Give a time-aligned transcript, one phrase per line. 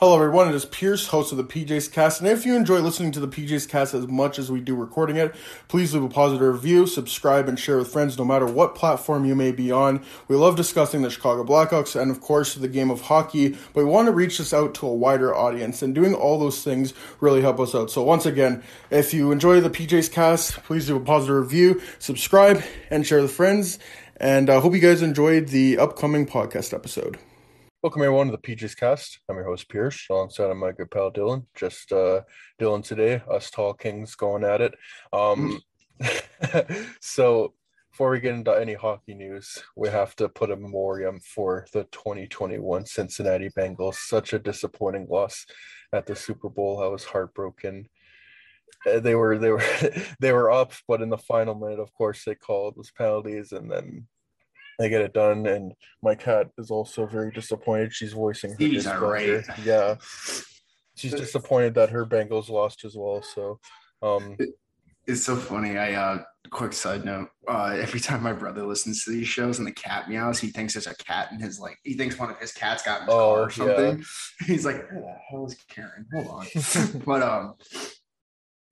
[0.00, 0.48] Hello, everyone.
[0.48, 2.22] It is Pierce, host of the PJs Cast.
[2.22, 5.16] And if you enjoy listening to the PJs Cast as much as we do recording
[5.16, 5.34] it,
[5.68, 9.34] please leave a positive review, subscribe, and share with friends no matter what platform you
[9.34, 10.02] may be on.
[10.26, 13.84] We love discussing the Chicago Blackhawks and, of course, the game of hockey, but we
[13.84, 15.82] want to reach this out to a wider audience.
[15.82, 17.90] And doing all those things really help us out.
[17.90, 22.62] So, once again, if you enjoy the PJs Cast, please leave a positive review, subscribe,
[22.88, 23.78] and share with friends.
[24.16, 27.18] And I uh, hope you guys enjoyed the upcoming podcast episode.
[27.82, 29.20] Welcome everyone to the PJs Cast.
[29.26, 31.46] I'm your host Pierce, alongside my good pal Dylan.
[31.56, 32.20] Just uh,
[32.60, 34.74] Dylan today, us tall kings going at it.
[35.14, 35.58] Um,
[37.00, 37.54] so
[37.90, 41.84] before we get into any hockey news, we have to put a memoriam for the
[41.84, 43.94] 2021 Cincinnati Bengals.
[43.94, 45.46] Such a disappointing loss
[45.90, 46.82] at the Super Bowl.
[46.82, 47.88] I was heartbroken.
[48.86, 49.64] Uh, They were they were
[50.20, 53.70] they were up, but in the final minute, of course, they called those penalties, and
[53.72, 54.06] then
[54.80, 55.46] they get it done.
[55.46, 57.92] And my cat is also very disappointed.
[57.92, 59.44] She's voicing her He's irate.
[59.62, 59.96] Yeah,
[60.96, 63.22] she's disappointed that her Bengals lost as well.
[63.22, 63.60] So,
[64.02, 64.36] um,
[65.06, 65.76] It's so funny.
[65.76, 67.28] I uh quick side note.
[67.46, 70.72] Uh every time my brother listens to these shows and the cat meows, he thinks
[70.74, 73.14] there's a cat in his like he thinks one of his cats got in his
[73.14, 74.04] Oh, car or something.
[74.46, 76.06] He's like, who the hell is Karen?
[76.12, 76.46] Hold on.
[77.06, 77.54] but um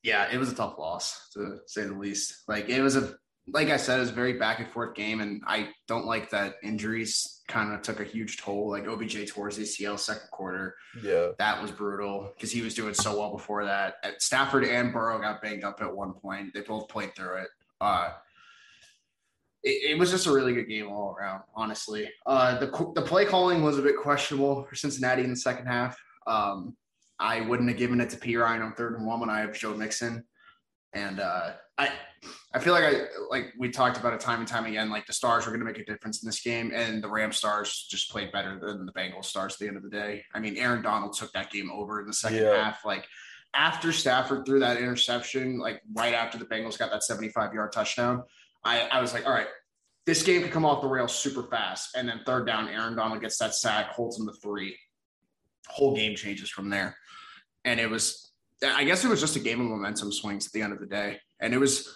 [0.02, 2.44] yeah, it was a tough loss to say the least.
[2.48, 3.14] Like it was a
[3.52, 6.30] like I said, it was a very back and forth game, and I don't like
[6.30, 8.70] that injuries kind of took a huge toll.
[8.70, 10.74] Like OBJ towards ACL second quarter.
[11.02, 13.94] yeah, That was brutal because he was doing so well before that.
[14.02, 16.52] At Stafford and Burrow got banged up at one point.
[16.54, 17.48] They both played through it.
[17.80, 18.10] Uh,
[19.62, 22.10] it, it was just a really good game all around, honestly.
[22.26, 25.98] Uh, the the play calling was a bit questionable for Cincinnati in the second half.
[26.26, 26.76] Um,
[27.18, 29.54] I wouldn't have given it to P Ryan on third and one when I have
[29.54, 30.24] Joe Mixon,
[30.92, 31.90] and uh, I
[32.54, 34.88] I feel like I like we talked about it time and time again.
[34.90, 37.30] Like the Stars were going to make a difference in this game, and the Ram
[37.32, 40.24] Stars just played better than the Bengals Stars at the end of the day.
[40.34, 42.64] I mean, Aaron Donald took that game over in the second Yeah.
[42.64, 42.84] half.
[42.86, 43.06] Like
[43.54, 48.22] after Stafford threw that interception, like right after the Bengals got that 75 yard touchdown,
[48.64, 49.46] I, I was like, all right,
[50.06, 51.96] this game could come off the rails super fast.
[51.96, 54.76] And then third down, Aaron Donald gets that sack, holds him to three.
[55.68, 56.96] Whole game changes from there.
[57.66, 58.30] And it was,
[58.64, 60.86] I guess it was just a game of momentum swings at the end of the
[60.86, 61.18] day.
[61.40, 61.94] And it was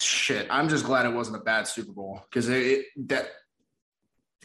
[0.00, 0.46] shit.
[0.50, 3.28] I'm just glad it wasn't a bad Super Bowl because it, it that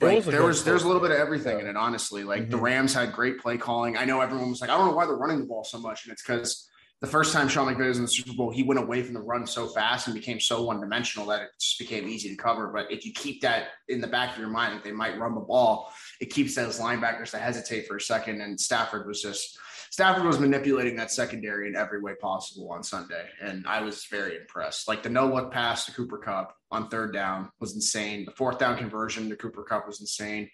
[0.01, 2.23] like, was there was there's a little bit of everything in it, honestly.
[2.23, 2.61] Like the Mhm.
[2.61, 3.97] Rams had great play calling.
[3.97, 6.05] I know everyone was like, I don't know why they're running the ball so much,
[6.05, 6.69] and it's because
[7.01, 9.21] the first time Sean McVay was in the Super Bowl, he went away from the
[9.21, 12.67] run so fast and became so one dimensional that it just became easy to cover.
[12.67, 15.33] But if you keep that in the back of your mind that they might run
[15.33, 18.41] the ball, it keeps those linebackers to hesitate for a second.
[18.41, 19.57] And Stafford was just
[19.91, 24.38] Stafford was manipulating that secondary in every way possible on Sunday, and I was very
[24.38, 24.88] impressed.
[24.88, 28.25] Like the no look pass to Cooper Kupp on third down was insane.
[28.25, 30.49] The fourth down conversion to Cooper Kupp was insane.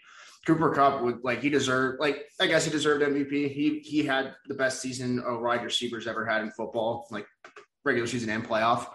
[0.46, 3.52] Cooper Kupp would like he deserved like I guess he deserved MVP.
[3.52, 7.28] He he had the best season a wide receiver's ever had in football, like
[7.84, 8.88] regular season and playoff.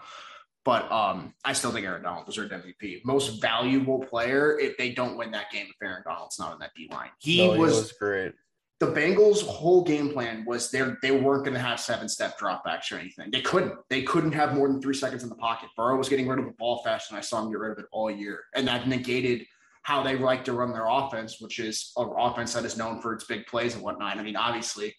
[0.64, 3.00] But um, I still think Aaron Donald deserved MVP.
[3.04, 6.72] Most valuable player if they don't win that game if Aaron Donald's not in that
[6.76, 7.10] D line.
[7.18, 8.34] He no, was was great.
[8.80, 12.90] The Bengals' whole game plan was they they weren't going to have seven step dropbacks
[12.90, 13.30] or anything.
[13.30, 13.74] They couldn't.
[13.90, 15.68] They couldn't have more than three seconds in the pocket.
[15.76, 17.78] Burrow was getting rid of the ball faster than I saw him get rid of
[17.78, 19.46] it all year, and that negated
[19.82, 23.12] how they like to run their offense, which is an offense that is known for
[23.12, 24.16] its big plays and whatnot.
[24.16, 24.94] I mean, obviously,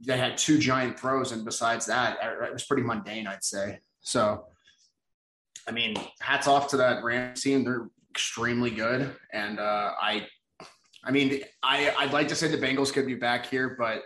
[0.00, 3.78] they had two giant throws, and besides that, it was pretty mundane, I'd say.
[4.00, 4.46] So,
[5.68, 7.64] I mean, hats off to that Rams team.
[7.64, 10.26] They're extremely good, and uh, I
[11.04, 14.02] I mean, I, I'd like to say the Bengals could be back here, but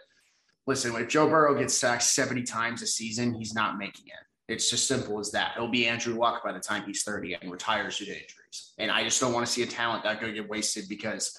[0.66, 4.52] listen, if Joe Burrow gets sacked 70 times a season, he's not making it.
[4.52, 5.52] It's just simple as that.
[5.56, 8.72] He'll be Andrew Luck by the time he's 30 and retires due to injuries.
[8.78, 11.38] And I just don't want to see a talent that could get wasted because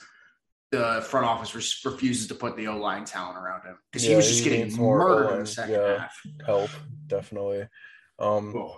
[0.71, 4.27] the front office refuses to put the O line talent around him because he was
[4.27, 5.97] just he getting murdered in the second yeah.
[5.97, 6.21] half.
[6.45, 6.69] help
[7.07, 7.67] definitely.
[8.19, 8.77] Um, Oh,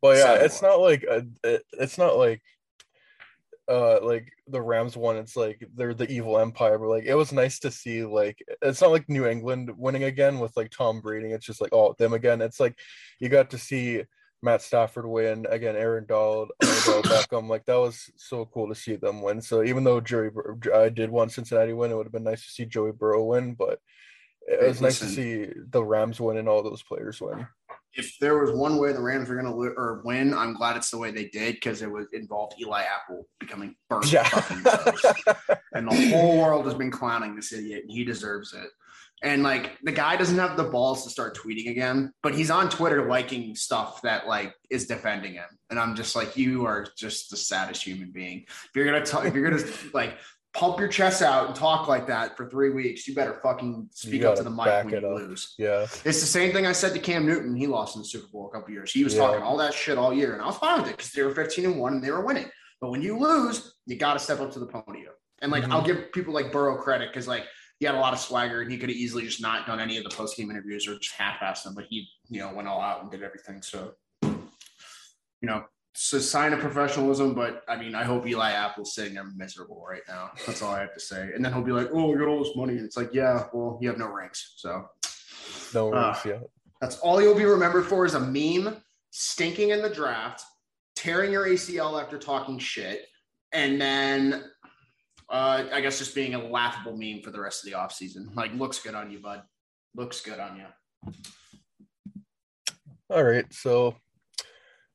[0.00, 2.42] but yeah, it's not like a, it, it's not like
[3.68, 6.78] uh like the Rams won, It's like they're the evil empire.
[6.78, 10.38] But like it was nice to see like it's not like New England winning again
[10.38, 11.32] with like Tom Brady.
[11.32, 12.40] It's just like oh them again.
[12.42, 12.78] It's like
[13.20, 14.02] you got to see
[14.42, 15.76] Matt Stafford win again.
[15.76, 17.48] Aaron Donald, Beckham.
[17.48, 19.40] Like that was so cool to see them win.
[19.40, 20.30] So even though Joey,
[20.74, 23.54] I did want Cincinnati win, it would have been nice to see Joey Burrow win.
[23.54, 23.78] But
[24.48, 27.46] it Hey, was nice to see the Rams win and all those players win.
[27.94, 30.90] If there was one way the Rams were going to or win, I'm glad it's
[30.90, 34.28] the way they did because it was involved Eli Apple becoming burnt Yeah.
[35.74, 38.68] and the whole world has been clowning this idiot, and he deserves it.
[39.24, 42.68] And like the guy doesn't have the balls to start tweeting again, but he's on
[42.68, 47.30] Twitter liking stuff that like is defending him, and I'm just like, you are just
[47.30, 48.44] the saddest human being.
[48.48, 49.62] If you're gonna talk, if you're gonna
[49.94, 50.16] like
[50.54, 54.22] pump your chest out and talk like that for three weeks, you better fucking speak
[54.24, 55.04] up to the mic when you up.
[55.16, 55.54] lose.
[55.58, 55.82] yeah.
[56.04, 57.56] It's the same thing I said to Cam Newton.
[57.56, 58.92] He lost in the Super Bowl a couple years.
[58.92, 59.20] He was Yeah.
[59.26, 61.34] talking all that shit all year, and I was fine with it because they were
[61.34, 62.50] 15 and one and they were winning.
[62.80, 65.12] But when you lose, you got to step up to the podium.
[65.40, 65.70] And like, Mhm.
[65.72, 67.44] I'll give people like Burrow credit because like
[67.78, 69.96] he had a lot of swagger and he could have easily just not done any
[69.96, 71.74] of the post game interviews or just half-assed them.
[71.74, 73.60] But he, you know, went all out and did everything.
[73.62, 74.38] So, you
[75.42, 77.34] know, it's a sign of professionalism.
[77.34, 80.30] But I mean, I hope Eli Apple's sitting there miserable right now.
[80.46, 81.30] That's all I have to say.
[81.34, 83.44] And then he'll be like, "Oh, I got all this money," and it's like, "Yeah,
[83.52, 84.88] well, you have no ranks, So.
[85.74, 86.20] No Ah.
[86.24, 86.24] worries.
[86.40, 86.46] yeah.
[86.80, 88.76] That's all you'll be remembered for is a meme
[89.10, 90.42] stinking in the draft,
[90.96, 93.06] tearing your ACL after talking shit,
[93.52, 94.50] and then
[95.28, 98.34] uh, I guess just being a laughable meme for the rest of the offseason.
[98.36, 99.42] Like, looks good on you, bud.
[99.94, 100.66] Looks good on you.
[103.08, 103.46] All right.
[103.52, 103.96] So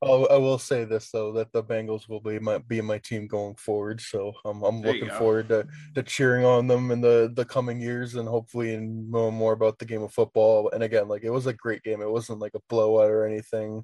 [0.03, 3.25] I'll, I will say this though that the Bengals will be my be my team
[3.27, 3.99] going forward.
[3.99, 7.81] So I'm I'm There looking forward to, to cheering on them in the the coming
[7.81, 10.69] years and hopefully and knowing more about the game of football.
[10.71, 12.01] And again, like it was a great game.
[12.01, 13.83] It wasn't like a blowout or anything.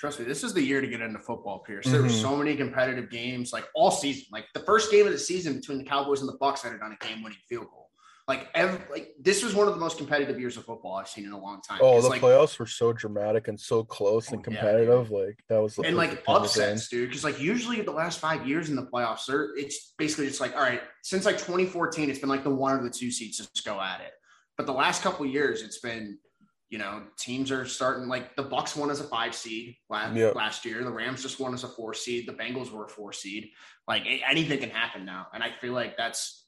[0.00, 1.86] Trust me, this is the year to get into football, Pierce.
[1.86, 2.22] There were Mhm.
[2.22, 4.24] so many competitive games, like all season.
[4.32, 6.92] Like the first game of the season between the Cowboys and the Bucks ended on
[6.92, 7.81] a game-winning field goal.
[8.28, 11.24] Like every, like this was one of the most competitive years of football I've seen
[11.24, 11.80] in a long time.
[11.82, 15.10] Oh, the like, playoffs were so dramatic and so close Oh, and yeah, competitive.
[15.10, 17.08] like that was the and like upsets, dude.
[17.08, 19.24] Because like usually the last five years in the playoffs,
[19.56, 20.82] it's basically just like all right.
[21.02, 24.00] Since like 2014, it's been like the one or the two seeds just go at
[24.00, 24.12] it.
[24.56, 26.18] But the last couple of years, it's been
[26.70, 30.28] you know teams are starting like the Bucks won as a five seed last, Yeah.
[30.28, 30.84] last year.
[30.84, 32.28] The Rams just won as a four seed.
[32.28, 33.50] The Bengals were a four seed.
[33.88, 36.41] Like anything can happen now, and I feel like that's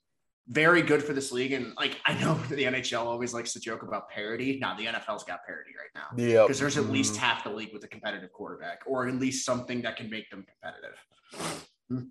[0.49, 1.52] very good for this league.
[1.52, 4.58] And like I know the NHL always likes to joke about parity.
[4.61, 7.19] Now the NFL's got parity right now Yeah, because there's at least mhm.
[7.19, 10.44] half the league with a competitive quarterback, or at least something that can make them
[10.62, 12.11] competitive.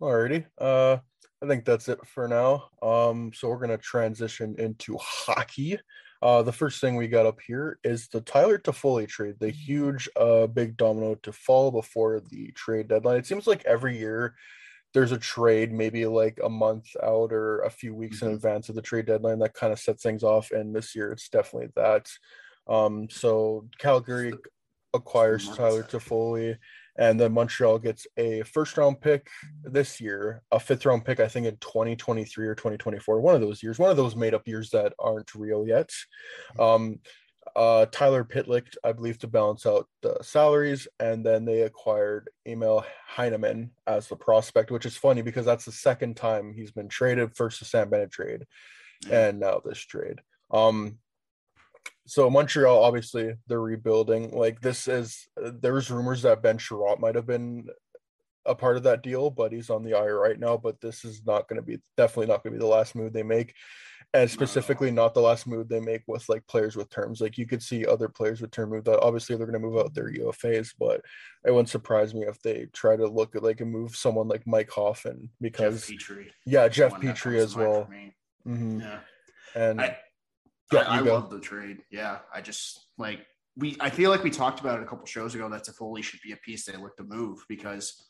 [0.00, 0.46] Alrighty.
[0.58, 0.98] Uh,
[1.42, 2.68] I think that's it for now.
[2.82, 5.78] Um, so we're gonna transition into hockey.
[6.20, 10.08] Uh, the first thing we got up here is the Tyler Toffoli trade, the huge,
[10.16, 13.18] uh, big domino to fall before the trade deadline.
[13.18, 14.34] It seems like every year
[14.94, 18.34] there's a trade, maybe like a month out or a few weeks in Mhm.
[18.34, 20.50] advance of the trade deadline that kind of sets things off.
[20.50, 22.10] And this year it's definitely that.
[22.66, 24.40] Um, so Calgary
[24.94, 25.82] acquires Tyler.
[25.84, 26.58] Toffoli,
[26.98, 29.28] and then Montreal gets a first round pick
[29.62, 33.62] this year, a fifth round pick, I think in 2023 or 2024, one of those
[33.62, 35.90] years, one of those made up years that aren't real yet.
[36.58, 37.00] Um,
[37.58, 42.86] uh, Tyler Pitlick, I believe, to balance out the salaries, and then they acquired Emil
[43.08, 47.36] Heineman as the prospect, which is funny because that's the second time he's been traded.
[47.36, 48.46] First the Sam Bennett trade,
[49.10, 50.20] and now this trade.
[50.52, 50.98] Um,
[52.06, 54.30] so Montreal, obviously, they're rebuilding.
[54.30, 57.66] Like this is, there's rumors that Ben Chiarot might have been
[58.46, 60.56] a part of that deal, but he's on the IR right now.
[60.56, 63.12] But this is not going to be definitely not going to be the last move
[63.12, 63.54] they make,
[64.14, 67.20] and specifically not the last move they make with like players with terms.
[67.20, 69.78] Like you could see other players with term move that Obviously, they're going to move
[69.78, 71.00] out their UFAs, but
[71.46, 74.46] it wouldn't surprise me if they try to look at like and move someone like
[74.46, 77.88] Mike Hoffman Jeff because Petry, yeah, Jeff Petry as well.
[78.46, 78.80] Mhm.
[78.80, 79.00] Yeah.
[79.54, 79.98] And I-
[80.72, 81.78] yeah, I, I love the trade.
[81.90, 83.26] Yeah, I just like
[83.56, 83.76] we.
[83.80, 86.32] I feel like we talked about it a couple shows ago that Toffoli should be
[86.32, 88.07] a piece they look to move because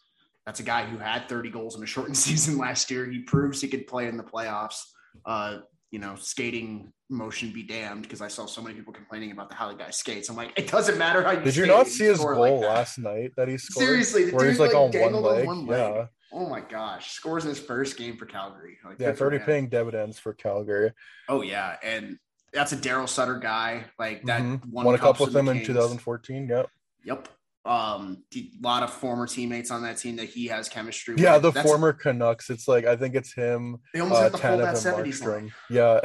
[0.49, 3.05] that's a guy who had 30 goals in a shortened season last year.
[3.05, 4.81] He proves he could play in the playoffs.
[5.27, 5.59] Uh,
[5.91, 9.57] you know, skating motion be damned because I saw so many people complaining about the
[9.57, 10.31] how the guy skates.
[10.31, 11.41] I'm like, it doesn't matter how you.
[11.43, 13.85] Did you not see his goal like last night that he scored?
[13.87, 15.47] Seriously, the where he's like, like, on one dangled on leg.
[15.47, 15.95] one leg.
[15.95, 18.79] Yeah, Oh my gosh, scores in his first game for Calgary.
[18.87, 19.45] Like, yeah, it's already him.
[19.45, 20.93] paying dividends for Calgary.
[21.29, 22.19] Oh yeah, and
[22.55, 23.85] that's a Daryl Sutter guy.
[23.99, 24.65] Like that Mhm.
[24.71, 26.49] won, Won a cup with him in 2014.
[26.49, 26.71] Yep.
[27.05, 27.29] Yep.
[27.69, 31.15] Um, a lot of former teammates on that team that he has chemistry.
[31.17, 31.23] Yeah, with.
[31.25, 32.49] Yeah, the That's- former Canucks.
[32.49, 35.21] It's like I think it's him, They almost uh, have to pull that and seventies
[35.21, 35.53] Markstrom.
[35.69, 36.01] Yeah,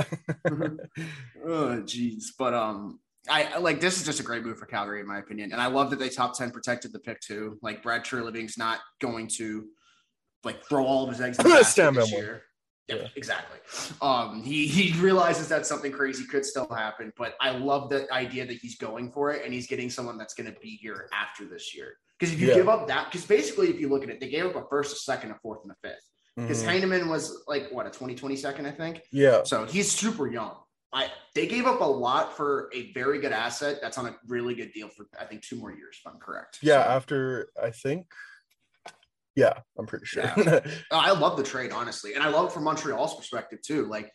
[1.45, 5.07] oh jeez but um I like this is just a great move for Calgary in
[5.07, 7.57] my opinion, and I love that they top ten protected the pick too.
[7.61, 9.65] Like Brad Treliving's not going to
[10.43, 12.43] like throw all of his eggs in the basket this year.
[12.87, 13.07] Yeah, Yeah.
[13.15, 13.59] exactly.
[14.01, 18.45] Um, he he realizes that something crazy could still happen, but I love the idea
[18.45, 21.45] that he's going for it and he's getting someone that's going to be here after
[21.45, 21.95] this year.
[22.19, 22.55] Because if you Yeah.
[22.55, 24.93] give up that, because basically, if you look at it, they gave up a first,
[24.95, 26.09] a second, a fourth, and a fifth.
[26.35, 26.65] Because Mhm.
[26.67, 29.01] Heineman was like what a 2020 second, I think.
[29.11, 30.57] yeah, So he's super young.
[30.91, 34.53] I they gave up a lot for a very good asset that's on a really
[34.55, 36.59] good deal for I think two more years, if I'm correct.
[36.61, 36.83] yeah.
[36.83, 38.11] So, After I think,
[39.35, 40.23] yeah, I'm pretty sure.
[40.91, 42.13] Oh, I love the trade, honestly.
[42.13, 43.85] And I love it from Montreal's perspective too.
[43.85, 44.11] Like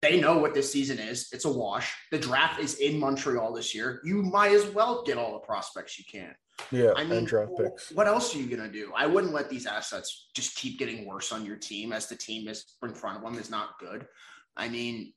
[0.00, 1.28] they know what this season is.
[1.32, 1.94] It's a wash.
[2.10, 4.00] The draft is in Montreal this year.
[4.04, 6.34] You might as well get all the prospects you can.
[6.70, 7.92] yeah, I mean, and draft picks.
[7.92, 8.92] what else are you gonna do?
[8.96, 12.48] I wouldn't let these assets just keep getting worse on your team as the team
[12.48, 14.06] is in front of them is not good.
[14.56, 15.12] I mean,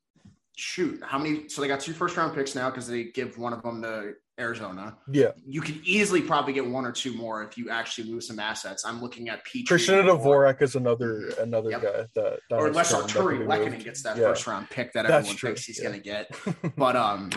[0.55, 1.49] shoot, how many?
[1.49, 4.13] So they got two first round picks now because they give one of them to
[4.39, 4.97] Arizona.
[5.11, 8.39] Yeah, You could easily probably get one or two more if you actually move some
[8.39, 8.83] assets.
[8.85, 11.81] I'm looking at Petry Christian Dvorak is another another Yep.
[11.81, 13.83] guy that, that or unless come that could Arturi moved.
[13.85, 14.23] gets that Yeah.
[14.29, 15.87] first round pick that That's everyone true, thinks he's yeah.
[15.89, 16.75] going to get.
[16.77, 17.29] But um,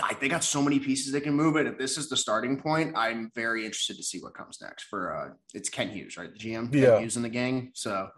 [0.00, 1.66] I, they got so many pieces they can move it.
[1.66, 4.84] If this is the starting point, I'm very interested to see what comes next.
[4.84, 6.30] For uh, it's Kent Hughes, right?
[6.32, 6.98] The GM, Kent Yeah.
[7.00, 7.72] Hughes in the gang.
[7.74, 8.08] So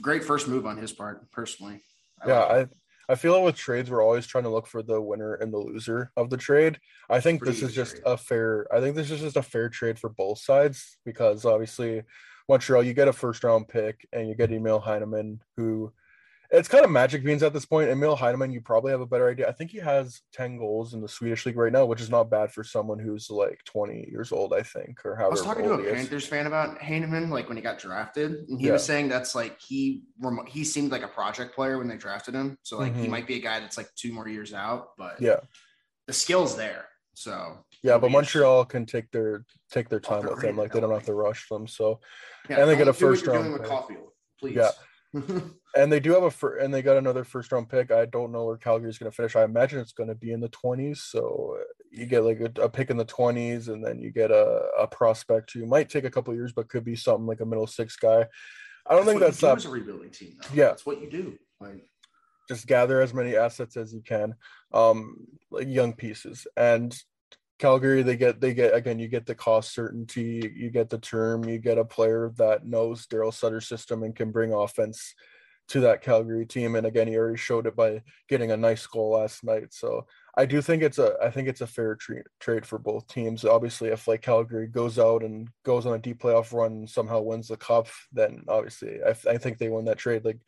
[0.00, 1.82] great first move on his part, personally.
[2.22, 2.50] I yeah, like.
[2.68, 2.70] I
[3.08, 5.58] I feel like with trades we're always trying to look for the winner and the
[5.58, 6.78] loser of the trade.
[7.10, 8.02] I think Pretty this is just trade.
[8.06, 8.66] a fair.
[8.72, 12.02] I think this is just a fair trade for both sides because obviously
[12.48, 15.92] Montreal, you get a first round pick and you get Emil Heineman, who
[16.54, 17.90] it's kind of magic beans at this point.
[17.90, 19.48] Emil Heineman, you probably have a better idea.
[19.48, 22.30] I think he has ten goals in the Swedish league right now, which is not
[22.30, 25.72] bad for someone who's like twenty years old, I think, or I was talking to
[25.74, 25.92] a.
[25.94, 28.72] Panthers fan about Heineman, like when he got drafted, and he Yeah.
[28.74, 30.04] was saying that's like he
[30.46, 32.58] he seemed like a project player when they drafted him.
[32.62, 33.10] So like he Mhm.
[33.10, 35.40] might be a guy that's like two more years out, but Yeah,
[36.06, 36.86] the skill's there.
[37.14, 38.10] So yeah, but.
[38.10, 40.56] Montreal can take their take their time with him.
[40.56, 41.66] Like they don't have to rush them.
[41.66, 42.00] So
[42.48, 43.62] Yeah, And they get a first round doing with.
[43.70, 44.56] Caufield, please.
[44.56, 44.70] Yeah.
[45.76, 47.90] and they do have a fir- and they got another first round pick.
[47.90, 49.36] I don't know where Calgary's going to finish.
[49.36, 51.02] I imagine it's going to be in the twenties.
[51.02, 51.58] So
[51.90, 54.86] you get like a, a pick in the twenties, and then you get a, a
[54.86, 57.96] prospect who might take a couple years, but could be something like a middle six
[57.96, 58.26] guy.
[58.86, 59.56] I don't think what that's that.
[59.56, 60.36] as a rebuilding team.
[60.42, 60.48] Though.
[60.54, 60.66] Yeah.
[60.66, 61.38] that's what you do.
[61.60, 61.84] Like
[62.48, 64.34] Just gather as many assets as you can,
[64.72, 66.94] um, like young pieces, and
[67.58, 71.44] Calgary they get they get again you get the cost certainty, you get the term,
[71.44, 75.14] you get a player that knows Daryl Sutter's system and can bring offense
[75.68, 76.74] to that Calgary team.
[76.74, 79.72] And again, he already showed it by getting a nice goal last night.
[79.72, 80.06] So
[80.36, 81.96] I do think it's a I think it's a fair
[82.40, 83.44] trade for both teams.
[83.44, 87.20] Obviously, if like Calgary goes out and goes on a deep playoff run and somehow
[87.20, 90.24] wins the cup, then obviously I, I think they win that trade.
[90.24, 90.40] Like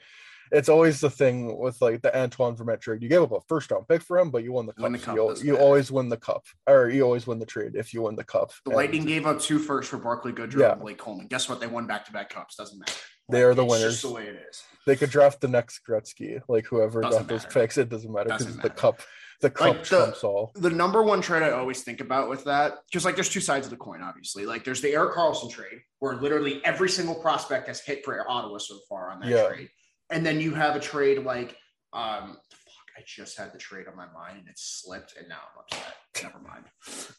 [0.53, 3.03] it's always the thing with like the Antoine Vermette trade.
[3.03, 4.83] You gave up a first round pick for him, but you won the cup.
[4.83, 5.65] Win the cup, you, you matter.
[5.65, 8.53] always win the cup, or you always win the trade if you win the cup.
[8.65, 10.73] the And Lightning gave up two firsts for Barclay Goodrow Yeah.
[10.73, 11.26] and Blake Coleman.
[11.26, 11.61] Guess what?
[11.61, 12.57] They won back to back cups.
[12.57, 12.93] Doesn't matter.
[13.29, 13.93] They are the It's winners.
[13.95, 14.62] Just the way it is.
[14.87, 17.61] They could draft the next Gretzky, like whoever Doesn't got those matter.
[17.61, 17.76] picks.
[17.79, 19.00] It doesn't matter because the cup,
[19.41, 20.53] the cup Like, the- trumps all.
[20.55, 23.67] The number one trade I always think about with that, because like there's two sides
[23.67, 24.47] of the coin, obviously.
[24.47, 28.59] Like there's the Erik Karlsson trade, where literally every single prospect has hit for Ottawa
[28.59, 29.49] so far on that Yeah.
[29.49, 29.71] trade.
[30.11, 31.57] And then you have a trade like
[31.93, 35.37] um fuck, I just had the trade on my mind and it slipped and now
[35.37, 35.95] I'm upset.
[36.23, 36.65] Never mind.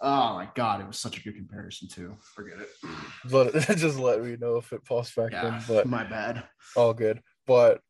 [0.01, 2.15] Oh my god, it was such a good comparison too.
[2.35, 2.69] Forget it.
[3.69, 6.43] It, just let me know if it pops back Yeah, in, but my bad.
[6.75, 7.21] all good.
[7.45, 7.81] But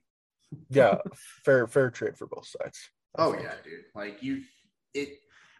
[0.70, 0.98] yeah,
[1.46, 2.80] fair fair trade for both sides.
[3.16, 3.44] I Oh think.
[3.44, 3.86] yeah, dude.
[3.96, 4.42] Like you
[4.94, 5.10] it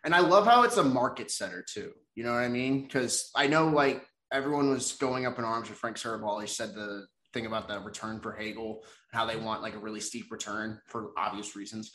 [0.04, 1.92] and I love how it's a market center too.
[2.16, 2.84] You know what I mean?
[2.84, 6.40] Because I know like everyone was going up in arms with Frank Serval.
[6.40, 8.84] He said the thing about the return for Hagel,
[9.18, 11.92] how they want like a really steep return for obvious reasons.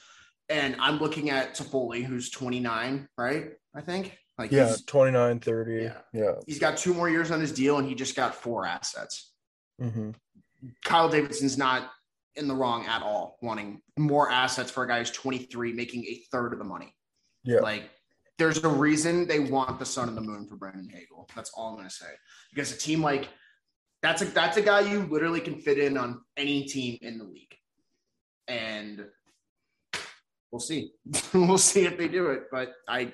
[0.48, 3.50] And I'm looking at Toffoli, who's 29, right?
[3.76, 4.18] I think.
[4.38, 5.72] Like Yeah, he's, 29, 30.
[5.74, 5.92] Yeah.
[6.12, 6.32] Yeah.
[6.46, 9.32] he's got two more years on his deal and he just got four assets.
[9.78, 10.10] hmm
[10.84, 11.90] Kyle Davidson's not
[12.34, 16.22] in the wrong at all, wanting more assets for a guy who's 23, making a
[16.32, 16.94] third of the money.
[17.44, 17.60] Yeah.
[17.60, 17.90] Like,
[18.38, 21.28] there's a reason they want the sun and the moon for Brandon Hagel.
[21.34, 22.06] That's all I'm gonna say.
[22.50, 23.28] Because a team like
[24.02, 27.24] that's a that's a guy you literally can fit in on any team in the
[27.24, 27.54] league.
[28.48, 29.06] And
[30.50, 30.92] we'll see.
[31.34, 32.44] we'll see if they do it.
[32.50, 33.12] But I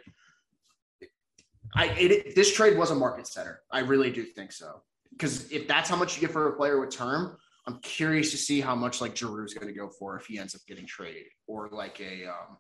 [1.75, 3.61] I it, this trade was a market setter.
[3.71, 4.83] I really do think so.
[5.11, 8.37] Because if that's how much you get for a player with term, I'm curious to
[8.37, 10.87] see how much like Giroux is going to go for if he ends up getting
[10.87, 12.57] traded, or like a um,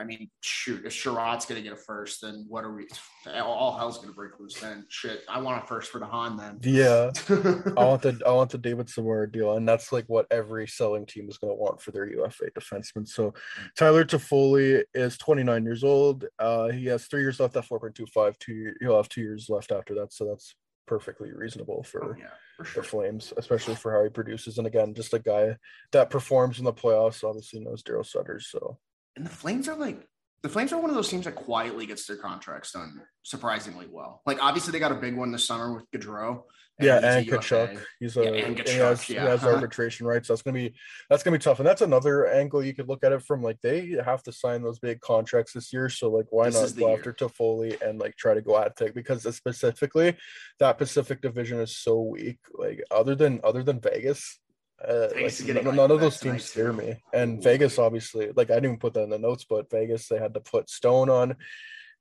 [0.00, 2.86] I mean, shoot, if Chiarot's going to get a first, then what are we?
[3.26, 4.54] All hell's going to break loose.
[4.54, 6.36] Then shit, I want a first for de Haan.
[6.36, 7.10] Then Yeah,
[7.76, 11.04] I want the I want the David Samora deal, and that's like what every selling
[11.04, 13.08] team is going to want for their UFA defenseman.
[13.08, 13.34] So,
[13.76, 16.26] Tyler Toffoli is 29 years old.
[16.38, 18.38] Uh, he has three years left at 4.25.
[18.38, 20.12] Two he'll have two years left after that.
[20.12, 20.54] So that's
[20.86, 22.86] perfectly reasonable for Oh, yeah, for the.
[22.86, 24.58] Flames, especially for how he produces.
[24.58, 25.56] And again, just a guy
[25.90, 27.24] that performs in the playoffs.
[27.24, 28.48] Obviously knows Daryl Sutters.
[28.50, 28.78] So
[29.18, 30.06] And the Flames are like
[30.42, 34.22] the Flames are one of those teams that quietly gets their contracts done surprisingly well.
[34.24, 36.44] Like obviously they got a big one this summer with Gaudreau.
[36.80, 37.80] yeah, and Tkachuk.
[37.98, 39.22] He's a Yeah, and and he has, yeah.
[39.22, 40.28] he has arbitration rights.
[40.28, 40.72] That's gonna be
[41.10, 41.58] that's gonna be tough.
[41.58, 43.42] And that's another angle you could look at it from.
[43.42, 45.88] Like they have to sign those big contracts this year.
[45.88, 46.96] So like why This not go year.
[46.96, 50.16] after Toffoli and like try to go at it because specifically
[50.60, 52.38] that Pacific division is so weak.
[52.56, 54.38] Like other than other than Vegas.
[54.86, 57.42] Uh, like, getting none, of those teams scare me, and Ooh.
[57.42, 60.34] Vegas obviously, like I didn't even put that in the notes, but Vegas they had
[60.34, 61.36] to put Stone on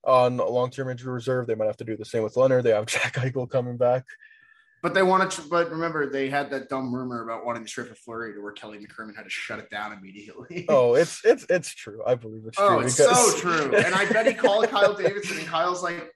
[0.04, 1.48] on long term injury reserve.
[1.48, 2.64] They might have to do the same with Leonard.
[2.66, 4.06] They have Jack Eichel coming back.
[4.84, 7.92] But they wanted to, but remember they had that dumb rumor about wanting to strip
[7.92, 10.66] a Fleury to where Kelly McCrimmon had to shut it down immediately.
[10.70, 12.04] Oh, it's it's it's true.
[12.06, 12.66] I believe it's true.
[12.68, 13.76] Oh, it's because- so true.
[13.76, 16.14] And I bet he called Kyle Davidson, and Kyle's like,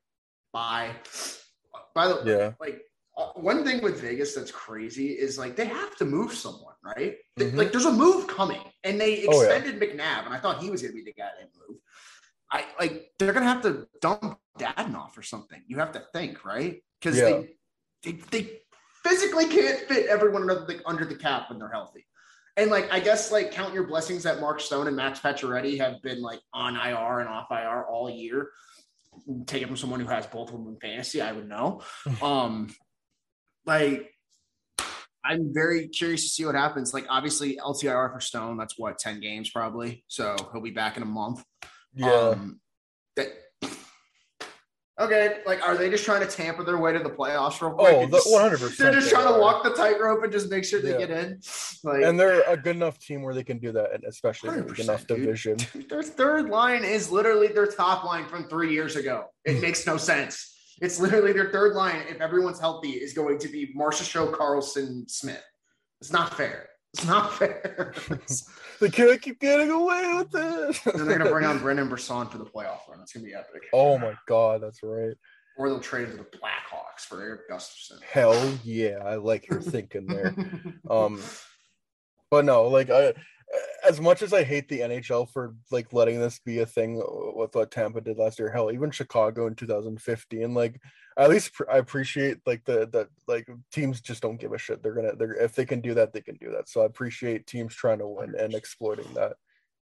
[0.54, 0.92] "Bye."
[1.96, 2.52] By the way, Yeah.
[2.60, 2.82] like
[3.18, 7.18] uh, one thing with Vegas that's crazy is like they have to move someone, right?
[7.36, 7.56] They- Mhm.
[7.58, 9.50] Like there's a move coming, and they Oh, yeah.
[9.56, 11.78] extended McNabb, and I thought he was going to be the guy that move.
[12.52, 15.62] I like they're going to have to dump Dadonov or something.
[15.68, 16.84] You have to think, right?
[17.00, 17.42] Because Yeah.
[18.04, 18.62] they, they they
[19.04, 22.06] physically can't fit everyone under the under the cap when they're healthy.
[22.58, 26.02] And like I guess like count your blessings that Mark Stone and Max Pacioretty have
[26.02, 28.50] been like on IR and off IR all year.
[29.46, 31.82] Take it from someone who has both of them in fantasy, I would know.
[32.22, 32.70] Um,
[33.66, 34.10] like
[35.24, 36.94] I'm very curious to see what happens.
[36.94, 40.04] Like obviously LTIR for Stone, that's what ten games probably.
[40.08, 41.44] So he'll be back in a month.
[41.94, 42.12] Yeah.
[42.12, 42.60] Um,
[43.16, 43.30] that.
[45.00, 47.92] Okay, like, are they just trying to tamper their way to the playoffs real quick?
[47.92, 50.80] Oh, the- 100% They're just they trying to walk the tightrope and just make sure
[50.80, 50.98] they Yeah.
[51.08, 51.40] get in.
[51.84, 54.56] Like, and they're a good enough team where they can do that, and especially in
[54.60, 55.22] a 100%, enough dude.
[55.22, 55.58] division.
[55.90, 59.26] Their third line is literally their top line from three years ago.
[59.44, 59.62] It Hmm.
[59.62, 60.51] makes no sense.
[60.82, 65.10] It's literally their third line, if everyone's healthy, is going to be Marcia Show, Karlsson,
[65.10, 65.44] Smith.
[66.02, 66.68] It's not fair.
[66.94, 67.94] It's not fair.
[68.80, 70.86] They can't keep getting away with it.
[70.88, 73.00] and they're going to bring on Brendan Brisson for the playoff run.
[73.02, 73.62] It's going to be epic.
[73.74, 75.16] oh my god, that's right.
[75.58, 78.02] Or they'll trade him to the Blackhawks for Erik Gustafsson.
[78.02, 80.36] Hell yeah, I like your thinking there.
[80.90, 81.22] Um,
[82.30, 83.14] but no, like I,
[83.88, 87.02] as much as I hate the NHL for like letting this be a thing
[87.36, 90.80] with what Tampa did last year, hell, even Chicago in 2015, like
[91.18, 94.82] at least I appreciate like the that like teams just don't give a shit.
[94.82, 96.70] They're gonna they're if they can do that, they can do that.
[96.70, 99.34] So I appreciate teams trying to win and exploiting that.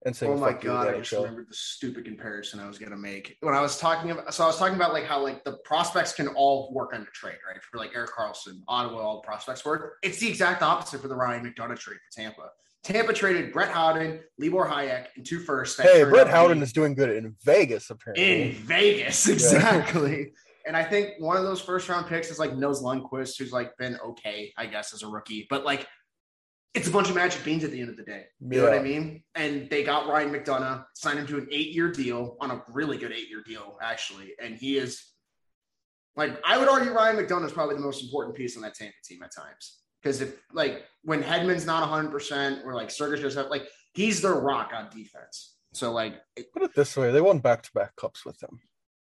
[0.05, 0.87] And saying, Oh my "Fuck god!
[0.87, 4.11] I just NHL." remembered the stupid comparison I was gonna make when I was talking
[4.11, 4.33] about.
[4.33, 7.11] So I was talking about like how like the prospects can all work on under
[7.11, 7.61] trade, right?
[7.61, 9.97] For like Erik Karlsson, Ottawa, all the prospects work.
[10.01, 12.49] It's the exact opposite for the Ryan McDonagh trade for Tampa.
[12.83, 15.79] Tampa traded Brett Howden, Libor Hajek, and two firsts.
[15.79, 18.51] Hey, Brett Howden is doing good in Vegas, apparently.
[18.51, 20.33] in Vegas, exactly.
[20.65, 23.75] And I think one of those first round picks is like Nils Lundkvist, who's like
[23.77, 25.87] been okay, I guess, as a rookie, but like
[26.75, 28.25] it's a bunch of magic beans at the end of the day.
[28.39, 29.23] You know what I mean?
[29.35, 32.97] And they got Ryan McDonagh, signed him to an eight year deal on a really
[32.97, 34.33] good eight year deal, actually.
[34.41, 35.03] And he is
[36.15, 38.93] like, I would argue Ryan McDonagh is probably the most important piece on that Tampa
[39.03, 39.79] team at times.
[40.01, 44.71] Because if like when Hedman's not 100% or like Sergej just like he's their rock
[44.75, 45.55] on defense.
[45.73, 48.59] So like it- Put it this way, they won back to back cups with him.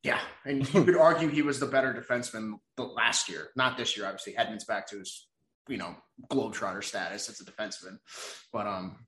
[0.03, 3.97] yeah, and you could argue he was the better defenseman the last year, not this
[3.97, 4.07] year.
[4.07, 5.27] Obviously, Hedman's back to his,
[5.69, 5.95] you know,
[6.31, 7.99] globetrotter status as a defenseman.
[8.53, 9.07] But um,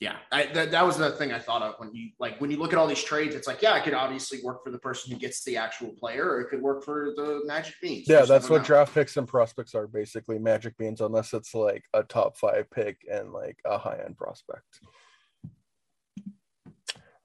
[0.00, 2.56] yeah, I, that, that was the thing I thought of when you like when you
[2.56, 3.34] look at all these trades.
[3.34, 6.24] It's like, yeah, it could obviously work for the person who gets the actual player,
[6.24, 8.06] or it could work for the Magic Beans.
[8.08, 8.64] Yeah, that's what know.
[8.64, 12.98] draft picks and prospects are basically magic beans, unless it's like a top five pick
[13.10, 14.80] and like a high end prospect.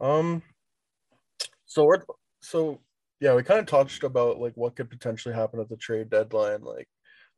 [0.02, 0.42] Um,
[1.66, 2.04] so we're
[2.42, 2.80] so
[3.20, 6.64] yeah, we kind of touched about like what could potentially happen at the trade deadline.
[6.64, 6.88] Like,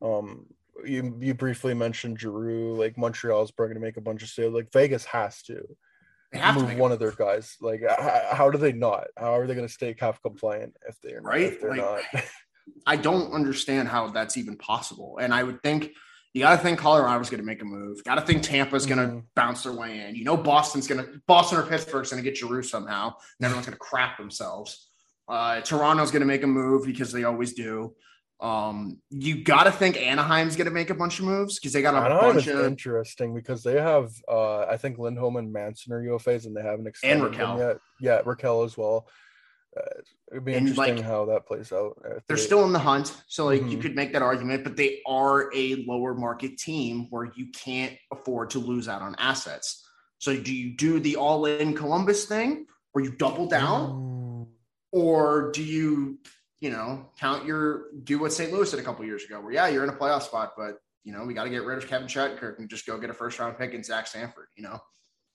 [0.00, 0.46] um,
[0.84, 2.74] you you briefly mentioned Giroux.
[2.74, 4.54] Like Montreal's probably going to make a bunch of sales.
[4.54, 5.64] Like Vegas has to
[6.32, 7.56] They have to move make one of their guys.
[7.60, 9.06] Like, how, how do they not?
[9.16, 11.42] How are they going to stay cap compliant if they're Right?
[11.42, 12.24] If they're Like, not.
[12.86, 15.18] I don't understand how that's even possible.
[15.20, 15.92] And I would think
[16.34, 18.02] you got to think Colorado's going to make a move.
[18.04, 19.22] Got to think Tampa's going to Mhm.
[19.34, 20.16] bounce their way in.
[20.16, 23.66] You know, Boston's going to Boston or Pittsburgh's going to get Giroux somehow, and everyone's
[23.66, 24.88] going to crap themselves.
[25.28, 27.94] Uh, Toronto's going to make a move because they always do.
[28.38, 31.80] Um, you got to think Anaheim's going to make a bunch of moves because they
[31.80, 35.92] got a Anaheim bunch of interesting because they have, uh, I think Lindholm and Manson
[35.94, 37.58] are UFAs, and they haven't extended them Rakell.
[37.58, 37.78] yet.
[37.98, 39.08] Yeah, Rakell as well.
[39.74, 40.00] Uh,
[40.32, 41.96] it'd be And, interesting like, how that plays out.
[42.02, 43.14] they're they- still in the hunt.
[43.26, 43.82] So like you Mhm.
[43.82, 48.50] could make that argument, but they are a lower market team where you can't afford
[48.50, 49.82] to lose out on assets.
[50.18, 53.90] So do you do the all in Columbus thing where you double down?
[53.92, 54.16] Ooh.
[54.92, 56.18] or do you
[56.60, 59.68] you know count your do what st louis did a couple years ago where yeah
[59.68, 62.08] you're in a playoff spot but you know we got to get rid of kevin
[62.08, 64.78] Shattenkirk and just go get a first round pick in zach Sanford, you know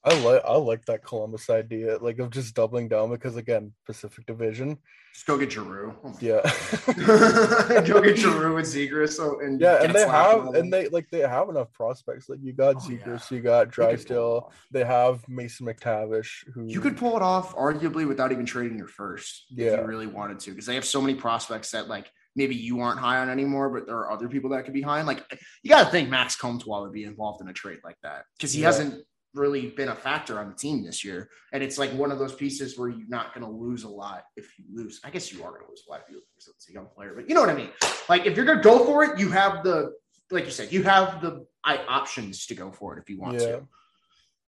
[0.04, 4.26] I like I like that Columbus idea, like of just doubling down because again, Pacific
[4.26, 4.78] Division.
[5.14, 5.94] just go get Giroux.
[6.04, 6.42] Oh Yeah.
[7.86, 11.20] Go get Giroux and Zegras so, and Yeah, and they have and they like they
[11.20, 12.30] have enough prospects.
[12.30, 13.36] Like you got Oh, Zegras, yeah.
[13.38, 18.32] you got Drysdale, they have Mason McTavish, who you could pull it off arguably without
[18.32, 21.72] even trading your first if you really wanted to because they have so many prospects
[21.72, 24.74] that like maybe you aren't high on anymore but there are other people that could
[24.74, 25.22] be high on like
[25.64, 28.54] you got to think max comtois would be involved in a trade like that because
[28.54, 28.68] he Yeah.
[28.68, 31.30] hasn't really been a factor on the team this year.
[31.54, 34.24] And it's like one of those pieces where you're not going to lose a lot
[34.36, 35.00] if you lose.
[35.04, 36.88] I guess you are going to lose a lot if you lose it's a young
[36.88, 37.70] player but you know what i mean.
[38.10, 39.94] Like if you're going to go for it you have the
[40.32, 43.40] like you said you have the I, options to go for it if you want
[43.40, 43.46] Yeah.
[43.48, 43.68] to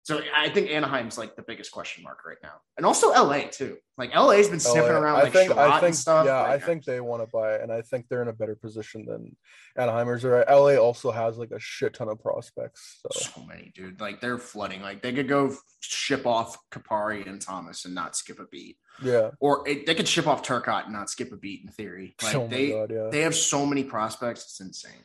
[0.03, 3.77] so I think Anaheim's like the biggest question mark right now, and also LA too.
[3.99, 4.99] Like LA's been sniffing LA.
[4.99, 6.25] around I like think I think and stuff.
[6.25, 8.33] yeah, I Like, think they want to buy it, and I think they're in a
[8.33, 9.37] better position than
[9.79, 10.45] Anaheimers are.
[10.49, 13.01] LA also has like a shit ton of prospects.
[13.03, 14.01] So so many, dude.
[14.01, 14.81] Like they're flooding.
[14.81, 19.31] Like they could go ship off Kupari and Thomas and not skip a beat, yeah.
[19.39, 22.15] or it, they could ship off Turcotte and not skip a beat in theory.
[22.23, 23.09] Like oh they god, yeah.
[23.11, 24.45] they have so many prospects.
[24.45, 25.05] It's insane.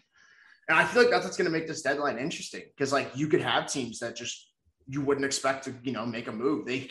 [0.67, 3.27] And I feel like that's what's going to make this deadline interesting because like you
[3.27, 4.49] could have teams that just
[4.87, 6.65] you wouldn't expect to you know make a move.
[6.65, 6.89] They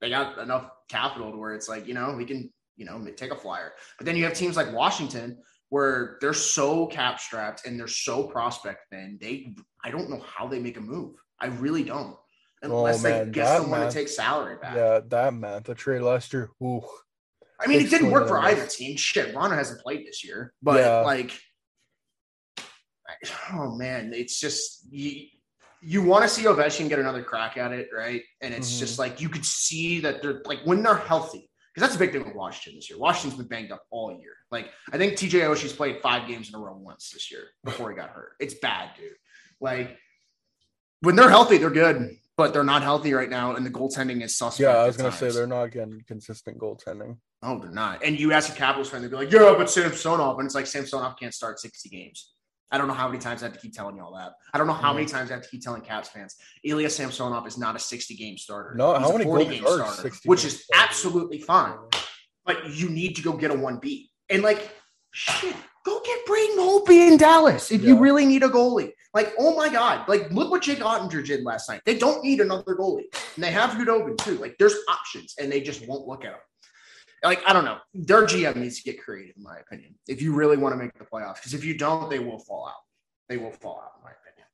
[0.00, 3.30] they got enough capital to where it's like you know we can you know take
[3.32, 3.72] a flyer.
[3.98, 8.24] But then you have teams like Washington where they're so cap strapped and they're so
[8.24, 9.18] prospect thin.
[9.20, 11.14] They I don't know how they make a move.
[11.38, 12.16] I really don't.
[12.62, 14.76] Unless oh, they Oh, man, get someone to take salary back.
[14.76, 16.50] Yeah, that man, the trade last year.
[16.62, 16.82] Ooh.
[17.58, 18.96] I mean, it didn't work for either team.
[18.96, 21.00] Shit, Ronner hasn't played this year, but Yeah.
[21.00, 21.32] like,
[23.52, 25.26] oh man, it's just you.
[25.82, 28.22] You want to see Ovechkin get another crack at it, right?
[28.40, 28.78] And it's Mhm.
[28.80, 32.12] just like you could see that they're like when they're healthy, because that's a big
[32.12, 32.98] thing with Washington this year.
[32.98, 34.34] Washington's been banged up all year.
[34.50, 37.90] Like I think TJ Oshie's played five games in a row once this year before
[37.90, 38.32] he got hurt.
[38.40, 39.16] It's bad, dude.
[39.60, 39.96] Like
[41.00, 44.36] when they're healthy, they're good, but they're not healthy right now, and the goaltending is
[44.36, 44.60] suspect.
[44.60, 47.18] Yeah, I was gonna say they're not getting consistent goaltending.
[47.42, 48.04] No, they're not.
[48.04, 50.66] And you ask a Capitals fan, they'd be like, "Yeah, but Samsonov," and it's like
[50.66, 52.34] Samsonov can't start sixty games.
[52.70, 54.32] I don't know how many times I have to keep telling you all that.
[54.54, 55.16] I don't know how many mm-hmm.
[55.16, 56.36] times I have to keep telling Caps fans.
[56.64, 58.74] Ilya Samsonov is not a sixty game starter.
[58.76, 60.88] No, He's how a many 40 game are starter, 60 which is starters?
[60.88, 61.76] absolutely fine.
[62.44, 64.70] But you need to go get a one beat and like
[65.12, 65.56] shit.
[65.82, 68.92] Go get Braden Holtby in Dallas if you really need a goalie.
[69.14, 70.06] Like, oh my God.
[70.08, 71.80] Like, look what Jake Oettinger did last night.
[71.86, 73.04] They don't need another goalie.
[73.34, 74.36] And they have Khudobin too.
[74.36, 76.40] Like, there's options, and they just won't look at them.
[77.22, 77.78] Like, I don't know.
[77.92, 80.96] Their GM needs to get creative, in my opinion, if you really want to make
[80.98, 81.34] the playoffs.
[81.36, 82.80] Because if you don't, they will fall out.
[83.28, 84.46] They will fall out, in my opinion.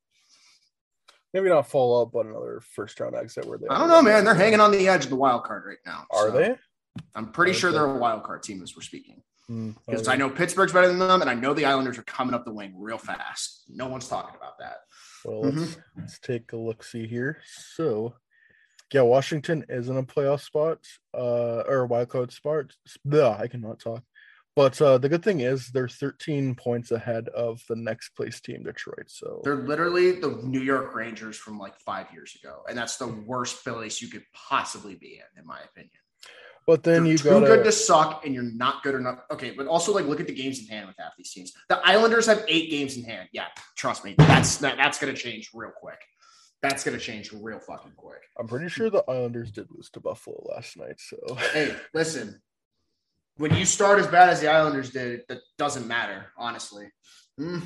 [1.32, 3.66] Maybe not fall out, but another first round exit where they.
[3.68, 4.24] I don't know, man.
[4.24, 6.06] They're hanging on the edge of the wild card right now.
[6.10, 6.56] Are So they?
[7.14, 7.78] I'm pretty sure Okay.
[7.78, 9.22] they're a wild card team as we're speaking.
[9.46, 10.14] Hmm, Because okay.
[10.14, 12.52] I know Pittsburgh's better than them, and I know the Islanders are coming up the
[12.52, 13.64] wing real fast.
[13.68, 14.78] No one's talking about that.
[15.24, 15.60] Well, Mm-hmm.
[15.60, 16.82] let's, let's take a look.
[16.82, 17.38] See here.
[17.74, 18.14] So,
[18.92, 20.78] yeah, Washington is in a playoff spot,
[21.14, 22.66] uh, or a wild card spot.
[23.04, 24.02] Yeah, I cannot talk.
[24.54, 28.62] But uh, the good thing is they're 13 points ahead of the next place team,
[28.62, 29.04] Detroit.
[29.08, 33.08] So They're literally the New York Rangers from like five years ago, and that's the
[33.08, 35.90] worst place you could possibly be in, in my opinion.
[36.66, 39.18] but then you're you too got good to suck, and you're not good enough.
[39.30, 41.52] Okay, but also like look at the games in hand with half these teams.
[41.68, 43.28] The Islanders have eight games in hand.
[43.32, 46.00] Yeah, trust me, that's that, that's gonna change real quick.
[46.68, 48.22] That's gonna change real fucking quick.
[48.38, 50.98] I'm pretty sure the Islanders did lose to Buffalo last night.
[50.98, 51.16] So
[51.52, 52.40] Hey, listen,
[53.36, 56.90] when you start as bad as the Islanders did, that doesn't matter, honestly.
[57.38, 57.60] Hmm.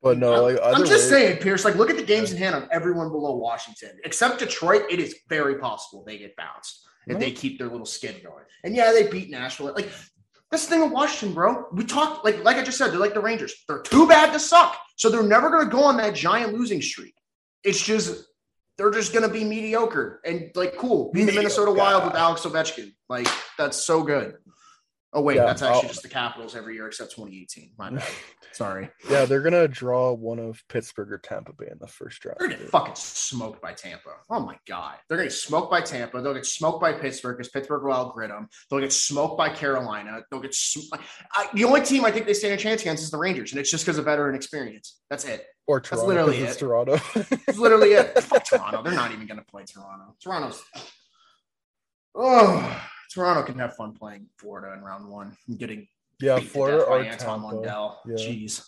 [0.00, 1.64] but no, like I'm just way- saying, Pierce.
[1.64, 4.84] Like, look at the games in hand of everyone below Washington, except Detroit.
[4.90, 8.44] It is very possible they get bounced if they keep their little skid going.
[8.64, 9.72] And yeah, they beat Nashville.
[9.74, 9.90] Like
[10.50, 11.66] that's the thing with Washington, bro.
[11.72, 13.54] We talked like like I just said, they're like the Rangers.
[13.68, 16.80] They're too bad to suck, so they're never going to go on that giant losing
[16.80, 17.14] streak.
[17.64, 18.24] It's just
[18.78, 21.12] they're just going to be mediocre and like cool.
[21.12, 22.92] Be the Minnesota Wild with Alex Ovechkin.
[23.08, 24.36] Like that's so good.
[25.14, 27.72] Oh wait, Yeah, that's actually I'll- just the Capitals every year except 2018.
[27.78, 28.02] My bad.
[28.52, 28.88] Sorry.
[29.10, 32.36] Yeah, they're gonna draw one of Pittsburgh or Tampa Bay in the first round.
[32.40, 34.10] They're gonna get fucking smoked by Tampa.
[34.30, 36.20] Oh my god, they're gonna get smoked by Tampa.
[36.22, 38.48] They'll get smoked by Pittsburgh because Pittsburgh will outgrid them.
[38.70, 40.22] They'll get smoked by Carolina.
[40.30, 40.94] They'll get sm-
[41.34, 43.60] I, the only team I think they stand a chance against is the Rangers, and
[43.60, 45.00] it's just because of veteran experience.
[45.10, 45.44] That's it.
[45.66, 46.06] Or Toronto.
[46.08, 46.60] literally 'cause it's it.
[46.60, 46.96] Toronto.
[47.46, 48.18] That's literally it.
[48.24, 48.82] Fuck Toronto.
[48.82, 50.14] They're not even gonna play Toronto.
[50.22, 50.62] Toronto's.
[52.14, 55.86] Oh, Toronto can have fun playing Florida in round one, and getting
[56.20, 57.46] yeah, Florida or Anton Tampa.
[57.46, 58.00] Lundell.
[58.06, 58.14] Yeah.
[58.14, 58.64] Jeez.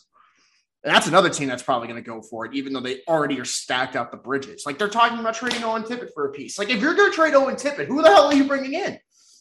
[0.85, 3.41] And that's another team that's probably going to go for it, even though they already
[3.41, 4.65] are stacked out the bridges.
[4.67, 6.59] Like they're talking about trading Owen Tippett for a piece.
[6.59, 8.99] Like if you're going to trade Owen Tippett, who the hell are you bringing in?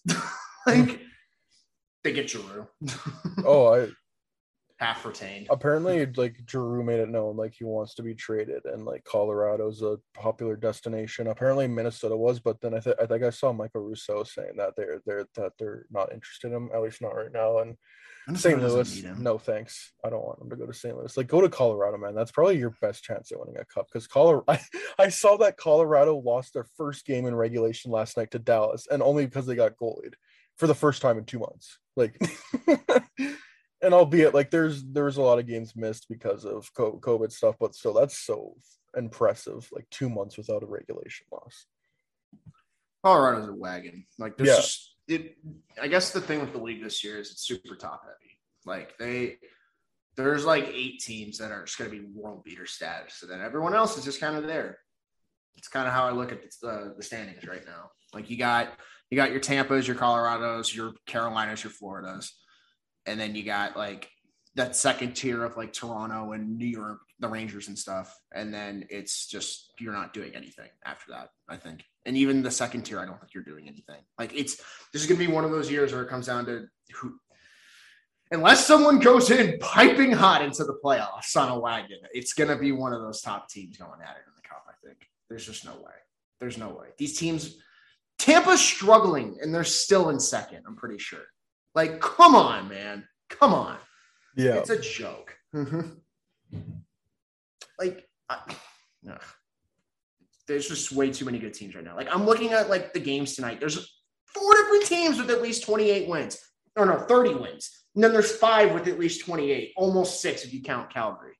[0.67, 1.01] like
[2.05, 2.67] they get Giroux,
[3.45, 3.87] Oh, I
[4.83, 5.47] half retained.
[5.49, 9.81] apparently like Giroux made it known like he wants to be traded and like Colorado's
[9.81, 11.27] a popular destination.
[11.27, 14.73] Apparently Minnesota was, but then I think I think I saw Michael Russo saying that
[14.75, 17.59] they're they're that they're not interested in him, at least not right now.
[17.59, 17.77] And
[18.27, 19.03] Minnesota St.
[19.03, 19.91] Louis, no thanks.
[20.03, 20.95] I don't want him to go to St.
[20.95, 21.15] Louis.
[21.15, 22.15] Like go to Colorado, man.
[22.15, 24.45] That's probably your best chance at winning a cup because Colorado.
[24.47, 24.59] I,
[24.97, 29.03] I saw that Colorado lost their first game in regulation last night to Dallas, and
[29.03, 30.13] only because they got goalied
[30.57, 31.79] for the first time in two months.
[31.95, 32.19] Like,
[33.83, 37.75] and albeit like there's there's a lot of games missed because of COVID stuff, but
[37.75, 38.55] still that's so
[38.95, 39.67] impressive.
[39.71, 41.65] Like two months without a regulation loss.
[43.03, 44.05] Colorado's a wagon.
[44.17, 44.55] Like there's Yeah.
[44.55, 45.37] just it.
[45.81, 48.39] I guess the thing with the league this year is it's super top heavy.
[48.65, 49.37] Like they,
[50.15, 53.41] there's like eight teams that are just going to be world beater status, and then
[53.41, 54.79] everyone else is just kind of there.
[55.57, 57.91] It's kind of how I look at the, uh, the standings right now.
[58.13, 58.69] Like you got
[59.09, 62.33] you got your Tampa's, your Colorados, your Carolinas, your Floridas,
[63.05, 64.09] and then you got like
[64.55, 68.85] that second tier of like Toronto and New York, the Rangers and stuff, and then
[68.89, 71.29] it's just you're not doing anything after that.
[71.49, 74.01] I think, and even the second tier, I don't think you're doing anything.
[74.19, 74.57] Like it's
[74.91, 77.15] this is gonna be one of those years where it comes down to who,
[78.31, 82.71] unless someone goes in piping hot into the playoffs on a wagon, it's gonna be
[82.71, 84.65] one of those top teams going at it in the cup.
[84.67, 85.93] I think there's just no way.
[86.39, 87.57] There's no way these teams.
[88.19, 90.63] Tampa's struggling and they're still in second.
[90.67, 91.25] I'm pretty sure.
[91.75, 93.77] Like, come on, man, come on.
[94.35, 95.35] Yeah, It's a joke.
[95.55, 96.59] Mm-hmm.
[97.79, 98.37] like, I,
[100.47, 101.95] there's just way too many good teams right now.
[101.95, 103.59] Like, I'm looking at like the games tonight.
[103.59, 106.39] There's four different teams with at least 28 wins,
[106.75, 107.83] or no, 30 wins.
[107.95, 111.33] And then there's five with at least 28, almost six if you count Calgary.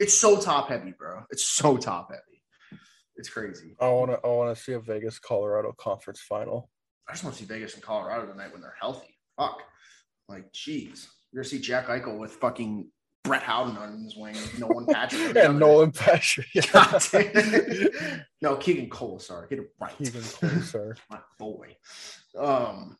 [0.00, 1.24] It's so top heavy, bro.
[1.30, 2.22] It's so top heavy.
[3.16, 3.74] It's crazy.
[3.80, 6.70] I want to I want to see a Vegas Colorado conference final.
[7.08, 9.16] I just want to see Vegas and Colorado tonight when they're healthy.
[9.38, 9.62] Fuck.
[10.28, 11.06] Like, jeez.
[11.32, 12.90] You're gonna see Jack Eichel with fucking
[13.24, 15.36] Brett Howden on his wing, Nolan Patrick.
[15.36, 16.46] and Nolan Patrick.
[18.40, 19.48] No, Keegan Cole, sorry.
[19.48, 19.92] Get it right.
[20.00, 20.96] Even closer.
[21.10, 21.76] My boy.
[22.38, 22.96] Um,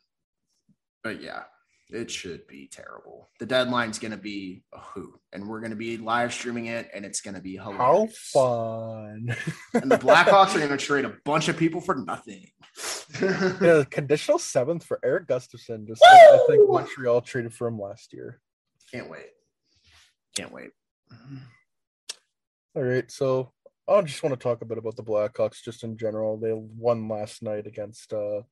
[1.05, 1.44] but yeah,
[1.90, 3.29] it should be terrible.
[3.38, 7.20] The deadline's gonna be a hoot, and we're gonna be live streaming it, and it's
[7.20, 8.33] gonna be hilarious.
[8.35, 9.37] How fun!
[9.74, 12.46] And the Blackhawks are gonna trade a bunch of people for nothing.
[13.61, 15.87] yeah, conditional seventh for Erik Gustafsson.
[15.87, 18.40] Just like I think Montreal traded for him last year.
[18.92, 19.27] Can't wait.
[20.37, 20.70] Can't wait.
[22.74, 23.53] All right, so
[23.88, 26.37] I just want to talk a bit about the Blackhawks just in general.
[26.37, 28.42] They won last night against uh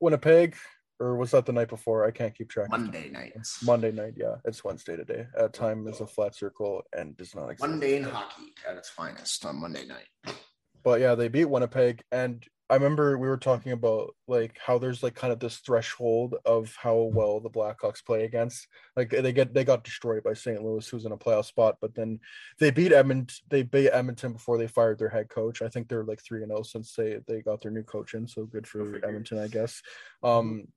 [0.00, 0.56] Winnipeg,
[1.00, 2.04] or was that the night before?
[2.04, 2.70] I can't keep track.
[2.70, 3.12] Monday time.
[3.12, 3.62] nights.
[3.62, 4.36] Monday night, yeah.
[4.44, 5.26] It's Wednesday today.
[5.36, 7.68] Uh, time is a flat circle and does not exist.
[7.68, 10.34] Monday in hockey at its finest on Monday night.
[10.82, 15.02] but yeah, they beat Winnipeg, and I remember we were talking about like how there's
[15.02, 18.68] like kind of this threshold of how well the Blackhawks play against.
[18.94, 20.62] Like they get they got destroyed by St.
[20.62, 22.20] Louis, who's in a playoff spot, but then
[22.58, 23.34] they beat Edmonton.
[23.48, 25.62] They beat Edmonton before they fired their head coach.
[25.62, 28.28] I think they're like three and zero since they they got their new coach in.
[28.28, 28.96] So good for.
[28.96, 29.80] Edmonton, I guess.
[30.22, 30.68] Um,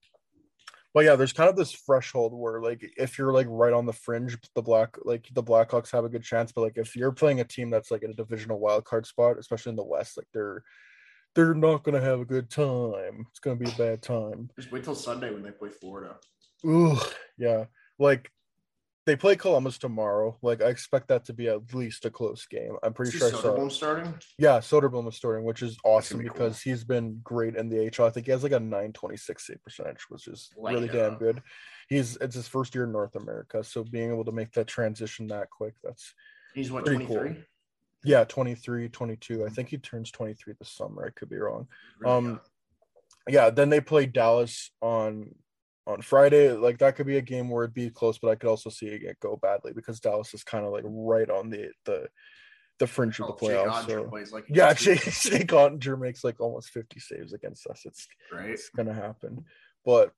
[0.93, 3.93] but yeah, there's kind of this threshold where like if you're like right on the
[3.93, 6.51] fringe, the black like the Blackhawks have a good chance.
[6.51, 9.37] But like if you're playing a team that's like in a divisional wild card spot,
[9.39, 10.63] especially in the West, like they're
[11.33, 13.25] they're not gonna have a good time.
[13.29, 14.49] It's gonna be a bad time.
[14.57, 16.17] Just wait till Sunday when they play Florida.
[16.65, 16.97] Ooh,
[17.37, 17.65] yeah.
[17.97, 18.29] Like
[19.05, 20.37] they play Columbus tomorrow.
[20.41, 22.77] Like I expect that to be at least a close game.
[22.83, 23.67] I'm pretty sure I saw.
[23.69, 24.13] Starting?
[24.37, 26.33] Yeah, Soderblom is starting, which is awesome be cool.
[26.33, 28.05] because he's been great in the AHL.
[28.05, 31.41] I think he has like a 926 save percentage, which is Light really damn good.
[31.89, 35.27] He's it's his first year in North America, so being able to make that transition
[35.27, 36.13] that quick, that's
[36.53, 37.07] He's what, 23?
[37.07, 37.35] cool.
[38.03, 39.45] yeah, 23, 22.
[39.45, 41.05] I think he turns 23 this summer.
[41.05, 41.67] I could be wrong.
[41.99, 42.41] Really Um.
[43.27, 45.35] Yeah, then they play Dallas on
[45.87, 46.51] on Friday.
[46.51, 48.87] Like that could be a game where it'd be close, but I could also see
[48.87, 52.07] it go badly because Dallas is kind of like right on the the
[52.79, 53.87] the fringe of the Oh, playoffs.
[53.87, 57.83] So like yeah, to, Jake, Jake Oettinger makes like almost 50 saves against us.
[57.85, 58.49] It's right?
[58.49, 59.45] it's gonna happen.
[59.85, 60.11] But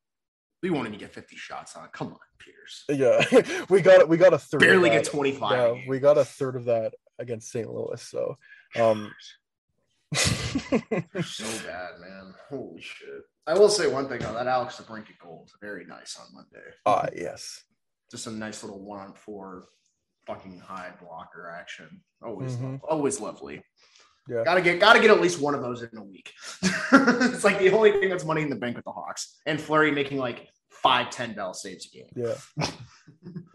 [0.61, 1.87] We won't even get 50 shots on.
[1.91, 2.85] Come on, Pierce.
[2.89, 4.09] Yeah, we got it.
[4.09, 4.61] we got a third.
[4.61, 5.51] Barely get 25.
[5.51, 7.69] Yeah, we got a third of that against St.
[7.69, 8.01] Louis.
[8.01, 8.37] So,
[8.79, 9.11] um,
[10.15, 12.33] so bad, man.
[12.49, 13.23] Holy shit.
[13.47, 14.33] I will say one thing though.
[14.33, 16.65] That Alex DeBrincat goal is very nice on Monday.
[16.85, 17.63] ah, yes,
[18.11, 19.65] Just a nice little one on four
[20.27, 22.01] fucking high blocker action.
[22.23, 22.81] Always, Mhm.
[22.81, 23.61] lo- always lovely.
[24.29, 24.43] Yeah.
[24.45, 26.31] Gotta get, gotta get at least one of those in a week.
[26.61, 29.91] it's like the only thing that's money in the bank with the Hawks and Fleury
[29.91, 32.09] making like five, 10 bell saves a game.
[32.15, 32.67] yeah.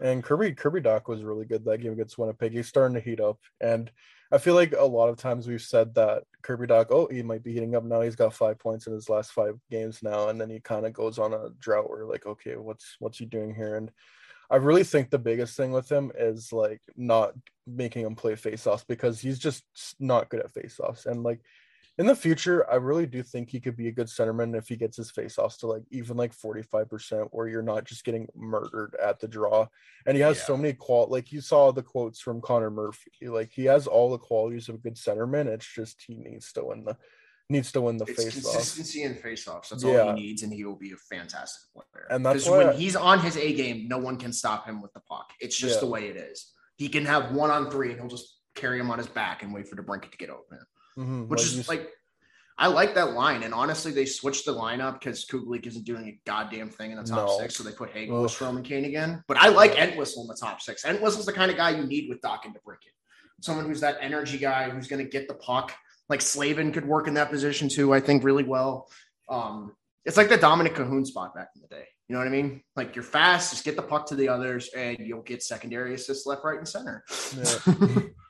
[0.01, 2.51] and Kirby Kirby Dach was really good that game against Winnipeg.
[2.51, 3.89] He's starting to heat up, and
[4.31, 7.43] I feel like a lot of times we've said that Kirby Dach, oh, he might
[7.43, 8.01] be heating up now.
[8.01, 10.93] He's got five points in his last five games now, and then he kind of
[10.93, 13.75] goes on a drought where like, okay, what's what's he doing here?
[13.75, 13.91] And
[14.51, 17.33] I really think the biggest thing with him is like not
[17.67, 19.63] making him play faceoffs because he's just
[19.99, 21.05] not good at faceoffs.
[21.05, 21.41] And like
[21.99, 24.77] in the future, I really do think he could be a good centerman if he
[24.77, 29.19] gets his faceoffs to like even like 45%, where you're not just getting murdered at
[29.19, 29.67] the draw.
[30.05, 33.11] And he has so many qual like you saw the quotes from Connor Murphy.
[33.27, 35.47] Like he has all the qualities of a good centerman.
[35.47, 36.95] It's just he needs to win the
[37.49, 38.43] needs to win the It's faceoff.
[38.53, 39.69] consistency in faceoffs.
[39.69, 42.05] That's all he needs, and he will be a fantastic player.
[42.09, 44.93] And that's when I- he's on his A game, no one can stop him with
[44.93, 45.31] the puck.
[45.41, 45.79] It's just Yeah.
[45.81, 46.53] the way it is.
[46.77, 49.53] He can have one on three, and he'll just carry him on his back and
[49.53, 50.59] wait for DeBrincat to get open.
[50.99, 51.89] Mhm, Which like is like,
[52.57, 53.43] I like that line.
[53.43, 57.03] And honestly, they switched the lineup because Kubalik isn't doing a goddamn thing in the
[57.03, 57.39] top No.
[57.39, 59.23] six, so they put Hagel with Strome and Kane again.
[59.27, 60.83] But I like Entwistle in the top six.
[60.83, 62.91] Entwistle's the kind of guy you need with Dach and DeBrincat.
[63.41, 65.73] Someone who's that energy guy who's going to get the puck.
[66.09, 68.89] Like Slavin could work in that position too, I think, really well.
[69.29, 71.85] Um, it's like the Dominic Kahun spot back in the day.
[72.09, 72.61] You know what I mean?
[72.75, 76.25] Like you're fast, just get the puck to the others, and you'll get secondary assists
[76.25, 77.05] left, right, and center.
[77.37, 78.01] Yeah.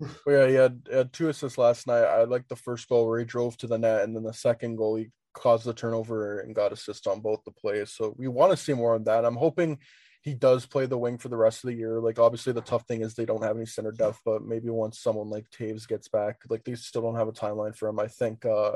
[0.00, 2.04] But yeah, he had, he had two assists last night.
[2.04, 4.76] I like the first goal where he drove to the net, and then the second
[4.76, 7.92] goal he caused the turnover and got assist on both the plays.
[7.92, 9.24] So we want to see more of that.
[9.24, 9.78] I'm hoping
[10.22, 12.00] he does play the wing for the rest of the year.
[12.00, 14.98] Like obviously the tough thing is they don't have any center depth, but maybe once
[14.98, 17.98] someone like Toews gets back, like they still don't have a timeline for him.
[17.98, 18.72] I think uh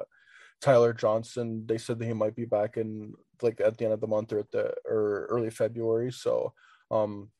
[0.61, 4.01] Tyler Johnson, they said that he might be back in like at the end of
[4.01, 6.13] the month or at the or early February.
[6.13, 6.55] So
[6.91, 7.31] um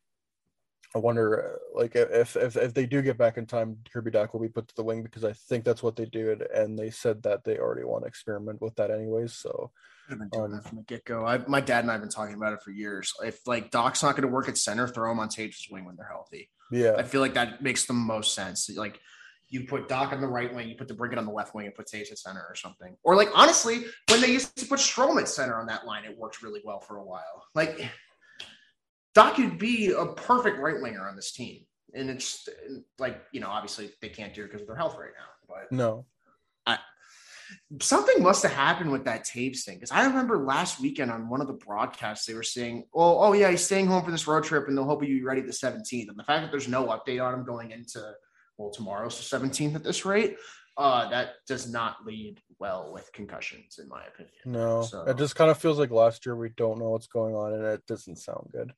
[0.95, 4.33] I wonder, uh, like, if if if they do get back in time, Kirby Dach
[4.33, 6.91] will be put to the wing because I think that's what they did, and they
[6.91, 9.33] said that they already want to experiment with that anyways.
[9.33, 9.73] So
[10.09, 11.27] I've been doing Um, that from the get go.
[11.27, 13.13] I, my dad and I have been talking about it for years.
[13.25, 15.97] If like Dach's not going to work at center, throw him on Toews' wing when
[15.97, 16.51] they're healthy.
[16.71, 18.71] yeah, I feel like that makes the most sense.
[18.77, 19.01] Like
[19.49, 21.75] you put Dach on the right wing, you put DeBrincat on the left wing, and
[21.75, 22.97] put Toews at center or something.
[23.03, 26.17] Or like honestly, when they used to put Strome at center on that line, it
[26.17, 27.47] worked really well for a while.
[27.55, 27.91] Like
[29.17, 31.65] Dach could be a perfect right winger on this team.
[31.95, 32.49] And it's
[32.99, 35.55] like, you know, obviously they can't do it because of their health right now.
[35.55, 36.07] But no,
[37.81, 41.41] something must have happened with that Toews thing because I remember last weekend on one
[41.41, 44.45] of the broadcasts they were saying, "Oh, oh yeah, he's staying home for this road
[44.45, 46.87] trip, and they'll hope he'll be ready the 17th." And the fact that there's no
[46.87, 48.01] update on him going into
[48.57, 50.37] well tomorrow's the 17th at this rate,
[50.77, 54.35] uh, that does not lead well with concussions, in my opinion.
[54.47, 57.35] no, So- it just kind of feels like last year we don't know what's going
[57.35, 58.73] on, and it doesn't sound good.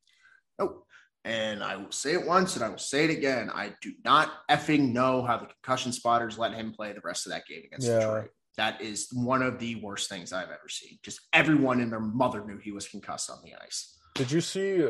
[0.58, 0.84] Oh,
[1.24, 3.50] and I will say it once and I will say it again.
[3.52, 7.32] I do not effing know how the concussion spotters let him play the rest of
[7.32, 7.98] that game against Yeah.
[7.98, 8.30] Detroit.
[8.56, 10.98] That is one of the worst things I've ever seen.
[11.02, 13.98] Just everyone and their mother knew he was concussed on the ice.
[14.14, 14.88] Did you see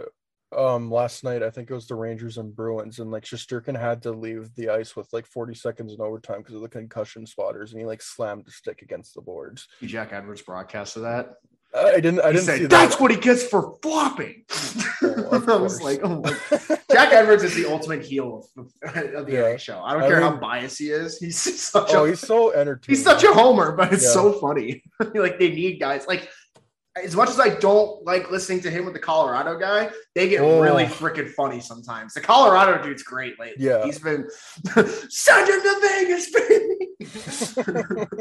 [0.57, 1.43] um last night?
[1.43, 4.69] I think it was the Rangers and Bruins, and like Shesterkin had to leave the
[4.69, 8.01] ice with like 40 seconds in overtime because of the concussion spotters, and he like
[8.03, 9.67] slammed the stick against the boards.
[9.83, 11.35] Jack Edwards broadcasted that.
[11.75, 12.21] I didn't.
[12.21, 13.03] I didn't said, That's that.
[13.03, 14.45] what he gets for flopping.
[15.03, 16.31] Oh, I was like, oh my
[16.91, 18.67] Jack Edwards is the ultimate heel of,
[19.15, 19.41] of the Yeah.
[19.55, 19.83] NHL.
[19.85, 21.19] I don't I care how biased he is.
[21.19, 22.97] He's such oh, a he's so entertaining.
[22.97, 24.11] He's such a homer, but it's Yeah.
[24.13, 24.83] so funny.
[25.15, 26.31] like they need guys like
[27.03, 30.41] as much as I don't like listening to him with the Colorado guy, they get
[30.41, 30.63] Oh.
[30.63, 32.15] really freaking funny sometimes.
[32.15, 33.67] The Colorado dude's great lately.
[33.67, 33.85] Yeah.
[33.85, 34.27] He's been
[35.11, 38.17] send him to Vegas, baby.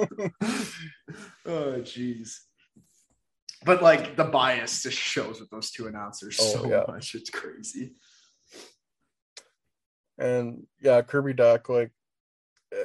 [1.45, 2.39] oh jeez.
[3.65, 6.83] But like the bias just shows with those two announcers Oh, so yeah.
[6.87, 7.15] much.
[7.15, 7.95] It's crazy.
[10.17, 11.91] And yeah, Kirby Dach, like
[12.71, 12.83] eh,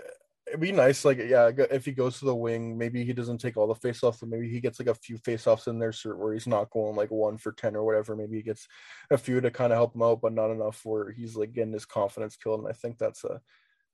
[0.49, 3.57] it'd be nice, like yeah, if he goes to the wing, maybe he doesn't take
[3.57, 6.47] all the faceoffs, but maybe he gets like a few faceoffs in there, where he's
[6.49, 8.17] not going like one for ten or whatever.
[8.17, 8.67] Maybe he gets
[9.11, 11.73] a few to kind of help him out, but not enough where he's like getting
[11.73, 12.61] his confidence killed.
[12.61, 13.41] And I think that's a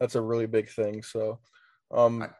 [0.01, 1.03] that's a really big thing.
[1.03, 1.40] So,
[1.90, 2.31] um, I-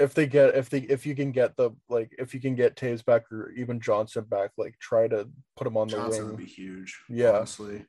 [0.00, 2.74] if they get if they if you can get the like if you can get
[2.74, 6.30] Toews back or even Johnson back, like try to put him on the Johnson wing.
[6.30, 6.98] would be huge.
[7.08, 7.32] Yeah.
[7.32, 7.84] honestly,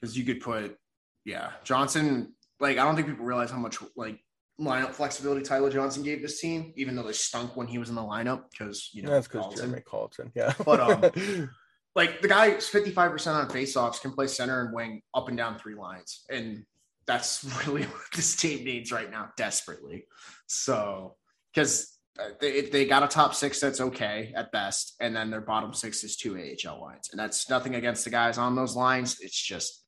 [0.00, 0.76] because you could put,
[1.24, 2.34] yeah, Johnson.
[2.60, 4.20] Like I don't think people realize how much like
[4.60, 7.94] lineup flexibility Tyler Johnson gave this team, even though they stunk when he was in
[7.94, 9.54] the lineup because you know That's because.
[9.54, 10.32] Jeremy Colliton.
[10.34, 10.52] Yeah.
[10.64, 11.50] But, um,
[11.94, 15.58] like the guy is 55% on faceoffs, can play center and wing up and down
[15.58, 16.24] three lines.
[16.30, 16.64] And
[17.08, 20.04] that's really what this team needs right now, desperately.
[20.46, 21.16] So,
[21.52, 21.98] because
[22.40, 24.94] they, they got a top six that's okay at best.
[25.00, 27.08] And then their bottom six is two AHL lines.
[27.10, 29.18] And that's nothing against the guys on those lines.
[29.20, 29.84] It's just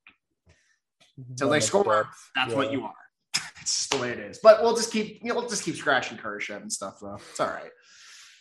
[1.37, 2.31] till they score, depth.
[2.35, 2.57] that's Yeah.
[2.57, 2.95] what you are.
[3.61, 4.39] it's just the way it is.
[4.43, 7.17] But we'll just keep, you know, we'll just keep scratching Kurashev and stuff, though.
[7.31, 7.71] It's all right.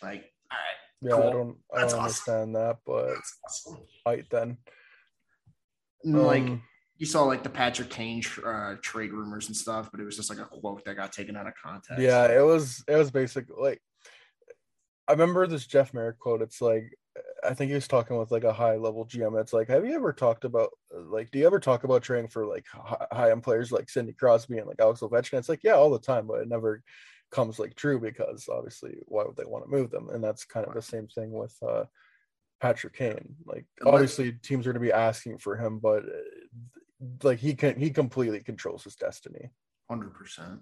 [0.02, 0.76] Like, all right.
[1.02, 1.98] Yeah, I don't, I don't awesome.
[2.00, 3.78] understand that, but That's awesome.
[4.04, 4.56] fight then.
[6.04, 6.62] Like, Um,
[7.00, 10.16] you saw like the Patrick Kane tr- uh, trade rumors and stuff, but it was
[10.16, 11.98] just like a quote that got taken out of context.
[11.98, 13.80] Yeah, it was it was basic like
[15.08, 16.42] I remember this Jeff Marek quote.
[16.42, 16.92] It's like
[17.42, 19.40] I think he was talking with like a high level GM.
[19.40, 22.44] It's like, have you ever talked about like, do you ever talk about trading for
[22.44, 25.38] like high end players like Sidney Crosby and like Alex Ovechkin?
[25.38, 26.82] It's like, yeah, all the time, but it never
[27.30, 30.10] comes like true because obviously, why would they want to move them?
[30.10, 31.84] And that's kind of the same thing with uh
[32.60, 33.36] Patrick Kane.
[33.46, 36.79] Like, obviously, teams are going to be asking for him, but uh,
[37.22, 39.50] like he can he completely controls his destiny.
[39.88, 40.60] hundred percent.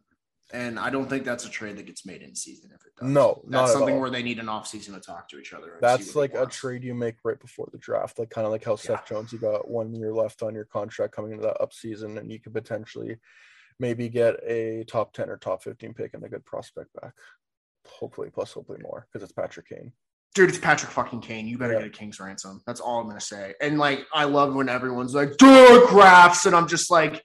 [0.51, 3.07] And I don't think that's a trade that gets made in season if it does.
[3.07, 5.53] No, not that's at something where they need an off season to talk to each
[5.53, 5.75] other.
[5.83, 8.77] That's like a trade you make right before the draft, like kind of like how
[8.77, 12.17] Seth Jones, you got one year left on your contract coming into that up season,
[12.17, 13.19] and you could potentially
[13.79, 17.13] maybe get a top 10 or top 15 pick and a good prospect back.
[17.87, 19.93] Hopefully, plus hopefully more because it's Patrick Kane.
[20.35, 21.47] Dude, it's Patrick fucking Kane.
[21.49, 21.81] You better Yeah.
[21.81, 22.63] get a king's ransom.
[22.67, 23.55] That's all I'm gonna say.
[23.61, 27.25] And like, I love when everyone's like, "Duh, graphs," and I'm just like,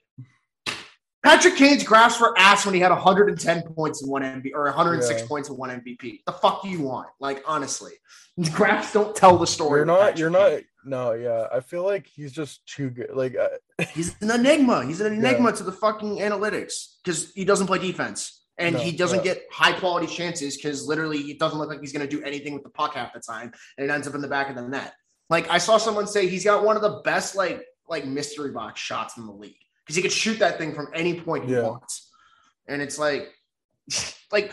[1.22, 5.22] Patrick Kane's graphs were ass when he had 110 points in one MVP or 106
[5.22, 5.26] Yeah.
[5.26, 6.22] points in one MVP.
[6.26, 7.08] The fuck do you want?
[7.18, 7.92] Like, honestly,
[8.52, 9.78] graphs don't tell the story.
[9.78, 10.64] You're not, you're not, Kane.
[10.84, 11.46] no, yeah.
[11.50, 13.10] I feel like he's just too good.
[13.14, 13.48] Like, uh,
[13.92, 14.84] He's an enigma.
[14.84, 18.92] He's an enigma to the fucking analytics because he doesn't play defense and No, he
[18.92, 19.34] doesn't yeah.
[19.34, 22.54] get high quality chances because literally it doesn't look like he's going to do anything
[22.54, 24.62] with the puck half the time and it ends up in the back of the
[24.62, 24.92] net.
[25.30, 28.80] Like I saw someone say he's got one of the best like like mystery box
[28.80, 31.62] shots in the league because he could shoot that thing from any point he Yeah.
[31.62, 32.10] wants,
[32.68, 33.28] and it's like
[34.32, 34.52] like.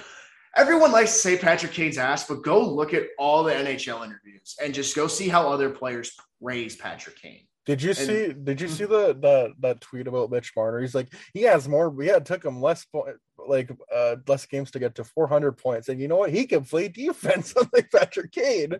[0.58, 4.58] Everyone likes to say Patrick Kane's ass, but go look at all the NHL interviews
[4.62, 6.12] and just go see how other players
[6.44, 7.48] praise Patrick Kane.
[7.72, 10.82] Did you see, did you see the, that, that tweet about Mitch Marner?
[10.82, 13.14] He's like, he has more, Yeah, had took him less, po-
[13.48, 15.88] like, uh, less games to get to 400 points.
[15.88, 16.32] And you know what?
[16.32, 18.74] He can play defense unlike Patrick Kane.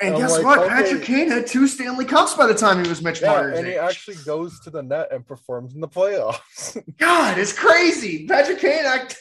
[0.00, 0.58] And I'm guess like, what?
[0.58, 0.68] okay.
[0.68, 3.68] Patrick Kane had two Stanley Cups by the time he was Mitch Yeah, Marner's and
[3.68, 6.82] he actually goes to the net and performs in the playoffs.
[6.98, 8.26] God, it's crazy.
[8.26, 9.16] Patrick Kane act.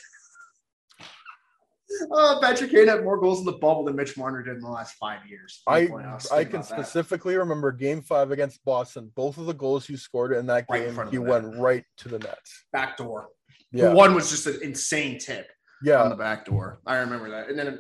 [2.12, 4.70] Oh, Patrick Kane had more goals in the bubble than Mitch Marner did in the
[4.70, 5.62] last five years.
[5.68, 5.76] I.
[5.78, 6.64] I can about that.
[6.66, 9.12] specifically remember Game Five against Boston.
[9.16, 12.10] Both of the goals he scored in that Right game, of he went right to
[12.10, 12.40] the net.
[12.74, 13.28] back door.
[13.72, 15.48] Yeah, The one was just an insane tip
[15.84, 16.80] Yeah, on the back door.
[16.86, 17.50] I remember that.
[17.50, 17.80] And then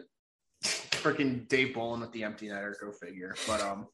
[0.67, 2.73] freaking Dave Bolland with the empty netter.
[2.81, 3.35] Go figure.
[3.47, 3.87] But um,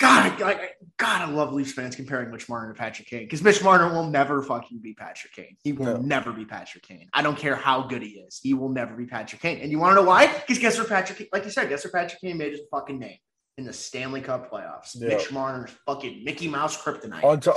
[0.00, 3.42] God, I, I, God, I love Leafs fans comparing Mitch Marner to Patrick Kane because
[3.42, 5.56] Mitch Marner will never fucking be Patrick Kane.
[5.62, 5.96] He will No.
[5.96, 7.08] never be Patrick Kane.
[7.12, 8.38] I don't care how good he is.
[8.42, 9.58] He will never be Patrick Kane.
[9.60, 10.26] And you want to know why?
[10.26, 12.98] Because guess where Patrick, Kane- like you said, guess where Patrick Kane made his fucking
[12.98, 13.18] name
[13.56, 14.94] in the Stanley Cup playoffs.
[14.94, 15.08] Yeah.
[15.08, 17.24] Mitch Marner's fucking Mickey Mouse kryptonite.
[17.24, 17.54] Until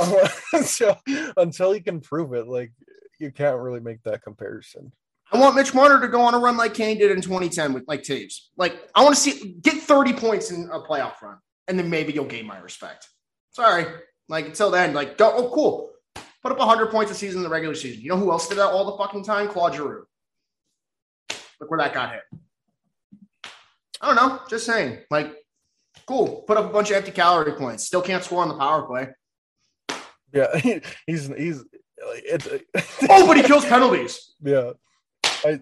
[0.54, 2.72] until until he can prove it, like
[3.20, 4.92] you can't really make that comparison.
[5.32, 7.86] I want Mitch Marner to go on a run like Kane did in 2010 with
[7.88, 8.48] like Toews.
[8.58, 12.12] Like I want to see get 30 points in a playoff run, and then maybe
[12.12, 13.08] you'll gain my respect.
[13.52, 13.86] Sorry,
[14.28, 15.32] like until then, like go.
[15.34, 15.92] Oh, cool.
[16.44, 18.02] Put up 100 points a season in the regular season.
[18.02, 19.48] You know who else did that all the fucking time?
[19.48, 20.06] Claude Giroux.
[21.60, 22.24] Look where that got hit.
[24.02, 24.40] I don't know.
[24.50, 25.00] Just saying.
[25.12, 25.36] Like,
[26.08, 26.44] cool.
[26.48, 27.86] Put up a bunch of empty calorie points.
[27.86, 29.10] Still can't score on the power play.
[30.34, 30.58] Yeah,
[31.06, 32.48] he's he's like it's
[33.10, 34.34] Oh, but he kills penalties.
[34.42, 34.72] yeah.
[35.46, 35.60] I,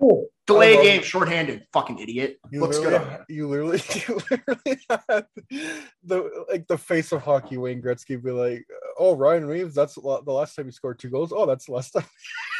[0.50, 1.66] Delay I game, shorthanded.
[1.74, 2.40] Fucking idiot.
[2.52, 3.00] You Looks good.
[3.00, 3.26] him.
[3.30, 5.26] you literally, you literally had
[6.04, 7.58] the like the face of hockey.
[7.58, 8.66] Wayne Gretzky be like,
[8.98, 11.32] "Oh, Ryan Reaves, that's the last time he scored two goals.
[11.36, 12.06] Oh, that's the last time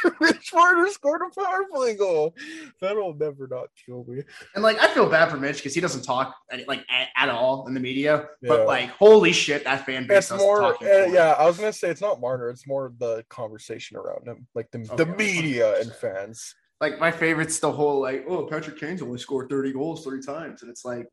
[0.22, 2.36] Mitch Marner scored a power play goal.
[2.80, 4.22] That'll never not kill me."
[4.54, 7.30] And like, I feel bad for Mitch because he doesn't talk any- like at, at
[7.30, 8.28] all in the media.
[8.44, 8.50] Yeah.
[8.50, 11.36] But like, holy shit, that fan base It's more, uh, yeah.
[11.40, 12.52] I was gonna say it's not Marner.
[12.52, 15.96] It's more the conversation around him, like the the media and 100%.
[15.96, 16.56] fans.
[16.82, 20.62] Like my favorite's the whole like, oh, Patrick Kane's only scored 30 goals three times.
[20.62, 21.08] And it's like,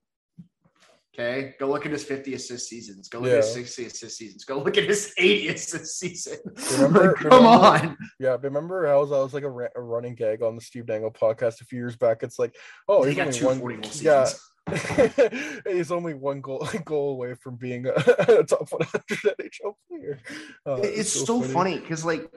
[1.15, 3.09] okay, go look at his 50 assist seasons.
[3.09, 4.45] Go look at his 60 assist seasons.
[4.45, 6.39] Go look at his 80 assist season.
[6.75, 7.99] Remember- Like, come remember- on.
[8.21, 10.61] Yeah, remember how I was, I was like a, ra- a running gag on the
[10.61, 12.23] Steve Dangle podcast a few years back.
[12.23, 12.55] It's like,
[12.89, 13.59] oh, he got two one.
[13.59, 14.29] 40 goal yeah,
[15.67, 19.03] he's only one goal goal away from being a, a top 100
[19.41, 20.19] NHL player.
[20.67, 22.29] Uh, It's so funny because like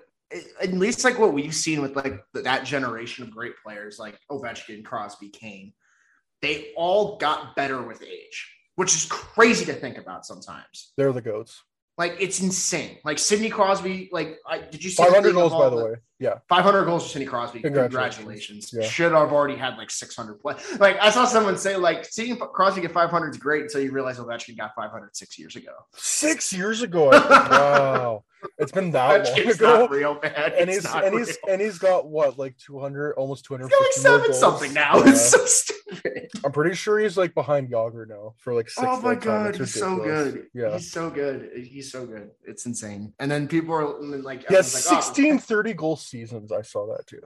[0.61, 4.83] at least like what we've seen with like that generation of great players like Ovechkin,
[4.83, 5.73] Crosby, Kane,
[6.41, 10.93] they all got better with age, which is crazy to think about sometimes.
[10.97, 11.63] They're the goats.
[11.97, 12.97] Like it's insane.
[13.03, 15.65] Like Sidney Crosby, like I did you see Five the hundred thing of goals, by
[15.65, 15.95] all the way.
[16.17, 17.59] Yeah, 500 goals for Sidney Crosby.
[17.59, 18.15] Congratulations.
[18.15, 18.73] Congratulations.
[18.73, 18.87] Yeah.
[18.87, 20.55] Should have already had like 600 play.
[20.77, 24.17] Like I saw someone say like seeing Crosby get 500 is great until you realize
[24.17, 25.73] Ovechkin got 500 six years ago.
[25.95, 27.09] six years ago.
[27.11, 28.23] Wow,
[28.57, 29.79] it's been that long ago.
[29.81, 30.33] not real, man.
[30.57, 33.81] and It's he's and he's and he's got what like 200 almost 200 He's got
[33.83, 35.01] like seven something now.
[35.05, 36.29] It's so stupid.
[36.45, 39.73] i'm pretty sure he's like behind Jagr now for like six Oh my god, he's
[39.73, 40.47] so good.
[40.53, 41.49] yeah he's so good.
[41.55, 42.31] He's so good.
[42.45, 43.13] It's insane.
[43.19, 47.05] And then people are like, everyone's like, oh, 16 30 goal seasons i saw that
[47.07, 47.21] too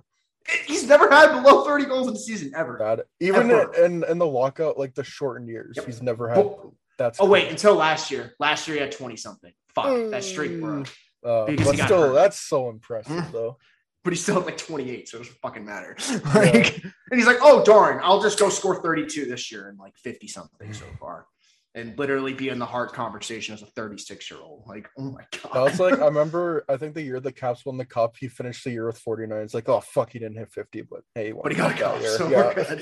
[0.66, 2.78] he's never had below 30 goals in a season ever.
[2.78, 3.74] bad even Ever.
[3.86, 5.86] in, in the lockout like the shortened years Yep.
[5.86, 6.49] he's never had
[6.97, 8.34] that's oh wait, until last year.
[8.39, 9.51] Last year he had 20 something.
[9.74, 10.86] Fuck, that streak broke.
[10.86, 10.95] Mm.
[11.26, 12.13] Uh, because but he got still hurt.
[12.13, 13.32] that's so impressive Mhm.
[13.32, 13.57] though
[14.03, 15.95] but he's still at like 28, so it doesn't fucking matter.
[16.36, 19.95] like, and he's like, oh darn, I'll just go score 32 this year and like
[19.95, 21.26] 50 something so far.
[21.74, 24.65] And literally be in the heart conversation as a 36 year old.
[24.67, 25.53] Like, oh my god.
[25.53, 28.28] that was like i remember i think the year the caps won the cup he
[28.28, 31.28] finished the year with 49 it's like oh fuck he didn't hit 50 but hey
[31.28, 32.17] he won but he got a cup cup, that year.
[32.17, 32.76] so yeah.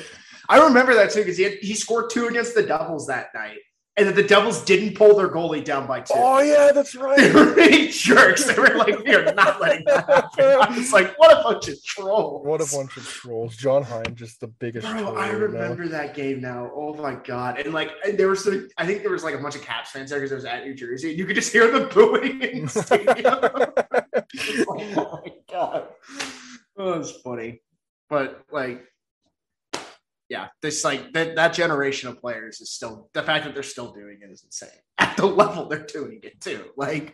[0.49, 3.59] I remember that too because he had, he scored two against the Devils that night,
[3.97, 6.13] and that the Devils didn't pull their goalie down by two.
[6.15, 7.17] oh yeah that's right.
[7.17, 7.53] They were
[7.91, 8.45] jerks.
[8.45, 10.45] They were like, we are not letting that happen.
[10.45, 12.45] I was like, what a bunch of trolls.
[12.45, 13.55] What a bunch of trolls.
[13.55, 15.37] John Hynes, just the biggest Bro, troll I right now.
[15.39, 16.71] remember that game now.
[16.73, 17.59] Oh my god!
[17.59, 18.67] And like, and there was some.
[18.77, 20.63] I think there was like a bunch of Caps fans there because it was at
[20.65, 21.09] New Jersey.
[21.09, 23.15] And you could just hear the booing in the stadium.
[24.69, 25.87] oh my god,
[26.77, 27.61] oh, was funny.
[28.09, 28.83] But like,
[30.31, 33.91] yeah, this like that that generation of players is still the fact that they're still
[33.91, 36.69] doing it is insane at the level they're doing it too.
[36.77, 37.13] Like,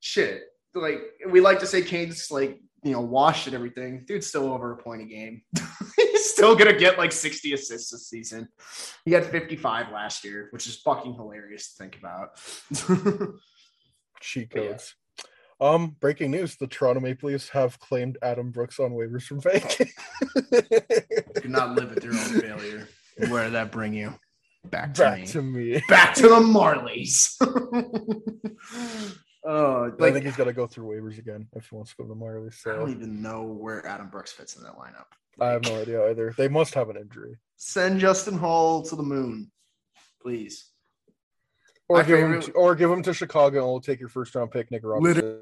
[0.00, 0.44] shit.
[0.74, 4.04] Like we like to say, Kane's like you know washed and everything.
[4.06, 5.42] Dude's still over a point a game.
[5.96, 8.48] He's still gonna get like 60 assists this season.
[9.04, 12.40] He had 55 last year, which is fucking hilarious to think about.
[14.34, 14.94] But codes.
[15.60, 19.92] Um, breaking news: the Toronto Maple Leafs have claimed Adam Brooks on waivers from Vegas.
[21.42, 22.88] Do not live with your own failure.
[23.28, 24.14] Where did that bring you?
[24.64, 25.26] Back to Back me.
[25.28, 25.82] to me.
[25.88, 27.34] Back to the Marlies.
[29.44, 31.96] oh, I like think he's got to go through waivers again if he wants to
[31.96, 32.66] go to the Marlies.
[32.66, 35.06] I don't even know where Adam Brooks fits in that lineup.
[35.40, 36.34] I have no idea either.
[36.36, 39.50] They must have an injury, Send Justin Holl to the moon,
[40.20, 40.70] please.
[41.88, 44.34] or My give him, to, or give him to Chicago, and we'll take your first
[44.34, 45.40] round pick, Nick Robertson.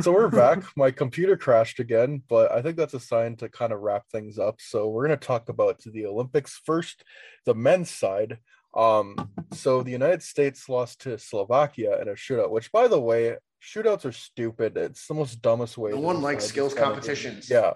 [0.00, 0.62] So we're back.
[0.76, 4.38] My computer crashed again, but I think that's a sign to kind of wrap things
[4.38, 4.60] up.
[4.60, 7.02] So we're going to talk about the Olympics first,
[7.46, 8.38] the men's side.
[8.74, 13.36] Um, so the United States lost to Slovakia in a shootout, which, by the way,
[13.62, 14.76] shootouts are stupid.
[14.76, 15.90] It's the most dumbest way.
[15.92, 17.14] No one likes skills this kind of game.
[17.14, 17.50] competitions.
[17.50, 17.72] Yeah,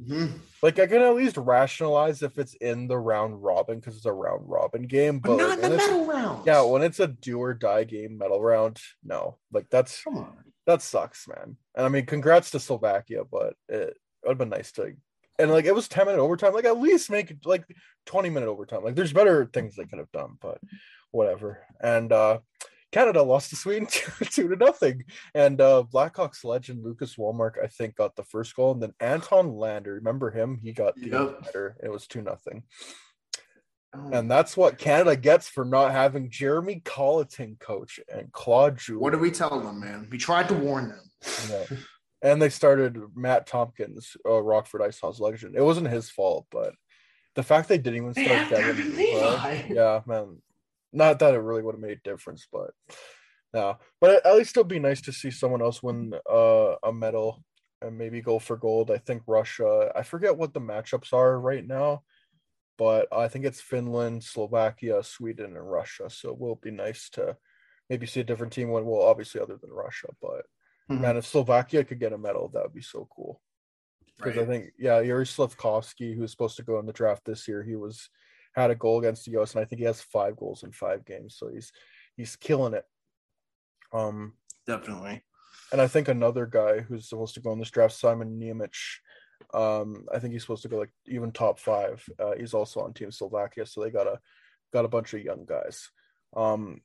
[0.00, 0.38] Mhm.
[0.62, 4.12] like I can at least rationalize if it's in the round robin because it's a
[4.12, 6.46] round robin game, But but, not like, the medal rounds.
[6.46, 10.47] yeah, when it's a do or die game, medal round, no, like that's come on.
[10.68, 11.56] That sucks, man.
[11.74, 14.92] And I mean, congrats to Slovakia, but it would have been nice to.
[15.38, 16.52] And like, it was 10 minute overtime.
[16.52, 17.64] Like, at least make it like
[18.04, 18.84] 20 minute overtime.
[18.84, 20.58] Like, there's better things they could have done, but
[21.10, 21.64] whatever.
[21.80, 22.40] And uh
[22.92, 25.04] Canada lost to Sweden two, two to nothing.
[25.34, 28.72] And uh Blackhawks legend Lucas Wallmark, I think, got the first goal.
[28.72, 30.58] And then Anton Lander, remember him?
[30.62, 31.44] He got the Yep.
[31.44, 31.76] better.
[31.82, 32.64] It was two nothing.
[34.12, 39.02] And that's what Canada gets for not having Jeremy Colliton coach and Claude Julien.
[39.02, 40.08] what did we tell them, man?
[40.10, 41.10] We tried to warn them.
[41.50, 41.76] Yeah.
[42.22, 45.54] And they started Matt Tompkins, uh, Rockford IceHogs legend.
[45.56, 46.72] It wasn't his fault, but
[47.36, 49.68] the fact they didn't even They start Devon Levi.
[49.70, 50.42] Yeah, man.
[50.92, 52.70] Not that it really would have made a difference, but
[53.54, 53.74] yeah.
[54.00, 57.44] But at least it'll be nice to see someone else win uh, a medal
[57.80, 58.90] and maybe go for gold.
[58.90, 59.92] I think Russia.
[59.94, 62.02] I forget what the matchups are right now,
[62.78, 66.08] but I think it's Finland, Slovakia, Sweden, and Russia.
[66.10, 67.36] So it will be nice to
[67.90, 68.86] maybe see a different team win.
[68.86, 70.46] Well, obviously other than Russia, but
[70.90, 71.00] Mhm.
[71.00, 73.42] man, if Slovakia could get a medal, that would be so cool.
[74.16, 77.46] Because I think, yeah, Yuri Slafkovsky, who was supposed to go in the draft this
[77.48, 78.10] year, he was
[78.54, 81.04] had a goal against the US, and I think he has five goals in five
[81.04, 81.72] games, so he's
[82.16, 82.84] he's killing it.
[83.92, 85.24] Um, Definitely.
[85.72, 88.74] and I think another guy who's supposed to go in this draft, Simon Nemec,
[89.54, 92.04] um, I think he's supposed to go like even top five.
[92.18, 94.18] Uh, he's also on Team Slovakia, so they got a
[94.72, 95.90] got a bunch of young guys.
[96.36, 96.80] Um,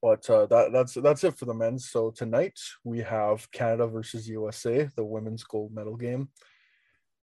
[0.00, 1.78] but uh, that that's that's it for the men.
[1.78, 6.28] So tonight we have Canada versus USA, the women's gold medal game.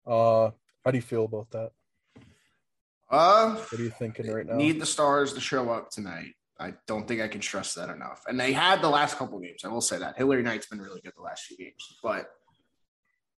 [0.07, 0.51] Uh,
[0.85, 1.71] how do you feel about that?
[3.11, 4.57] Uh, What are you thinking right now?
[4.57, 6.35] need the stars to show up tonight.
[6.59, 8.23] I don't think I can stress that enough.
[8.27, 9.65] And they had the last couple games.
[9.65, 12.27] I will say that Hilary Knight's been really good the last few games, but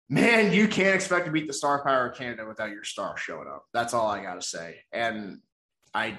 [0.09, 3.49] man, you can't expect to beat the star power of Canada without your star showing
[3.49, 3.65] up.
[3.73, 4.81] That's all I got to say.
[4.93, 5.41] And
[5.93, 6.19] I,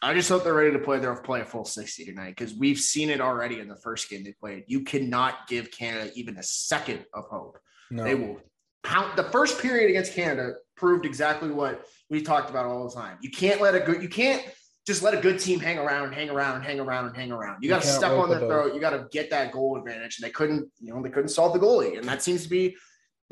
[0.00, 0.98] I just hope they're ready to play.
[0.98, 4.24] They'll play a full 60 tonight because we've seen it already in the first game
[4.24, 4.64] they played.
[4.66, 7.58] You cannot give Canada even a second of hope.
[7.90, 8.04] No.
[8.04, 8.40] They will
[8.82, 13.18] pound the first period against Canada proved exactly what we talked about all the time.
[13.20, 14.44] You can't let a good you can't
[14.86, 17.30] just let a good team hang around and hang around and hang around and hang
[17.30, 17.62] around.
[17.62, 18.74] You got to step on their throat.
[18.74, 20.18] You got to get that goal advantage.
[20.18, 21.98] And they couldn't, you know, they couldn't solve the goalie.
[21.98, 22.76] And that seems to be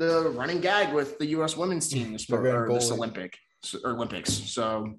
[0.01, 1.55] the running gag with the U.S.
[1.55, 2.91] women's team this, They're or this.
[2.91, 3.37] Olympic
[3.83, 4.33] or Olympics.
[4.33, 4.95] So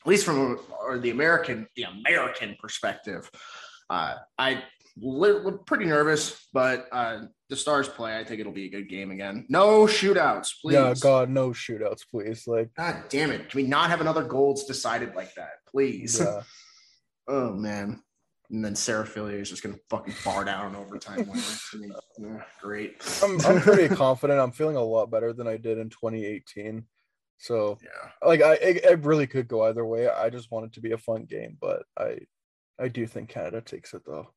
[0.00, 3.28] at least from or the American the American perspective,
[3.90, 4.62] uh, I
[4.96, 8.16] li- pretty nervous, but uh, the Stars play.
[8.18, 9.46] I think it'll be a good game again.
[9.48, 10.74] No shootouts, please.
[10.74, 12.46] Yeah, God, no shootouts, please.
[12.46, 13.50] Like, God damn it!
[13.50, 16.20] Can we not have another goals decided like that, please?
[16.20, 16.42] yeah.
[17.28, 18.02] Oh man.
[18.50, 21.30] And then Sarah Fillier is just gonna fucking bar down in overtime.
[22.18, 22.96] Yeah, great.
[23.22, 24.40] I'm, I'm pretty confident.
[24.40, 26.84] I'm feeling a lot better than I did in 2018.
[27.38, 28.10] So, Yeah.
[28.26, 30.08] like, I it, it really could go either way.
[30.08, 32.18] I just want it to be a fun game, but I
[32.78, 34.28] I do think Canada takes it though.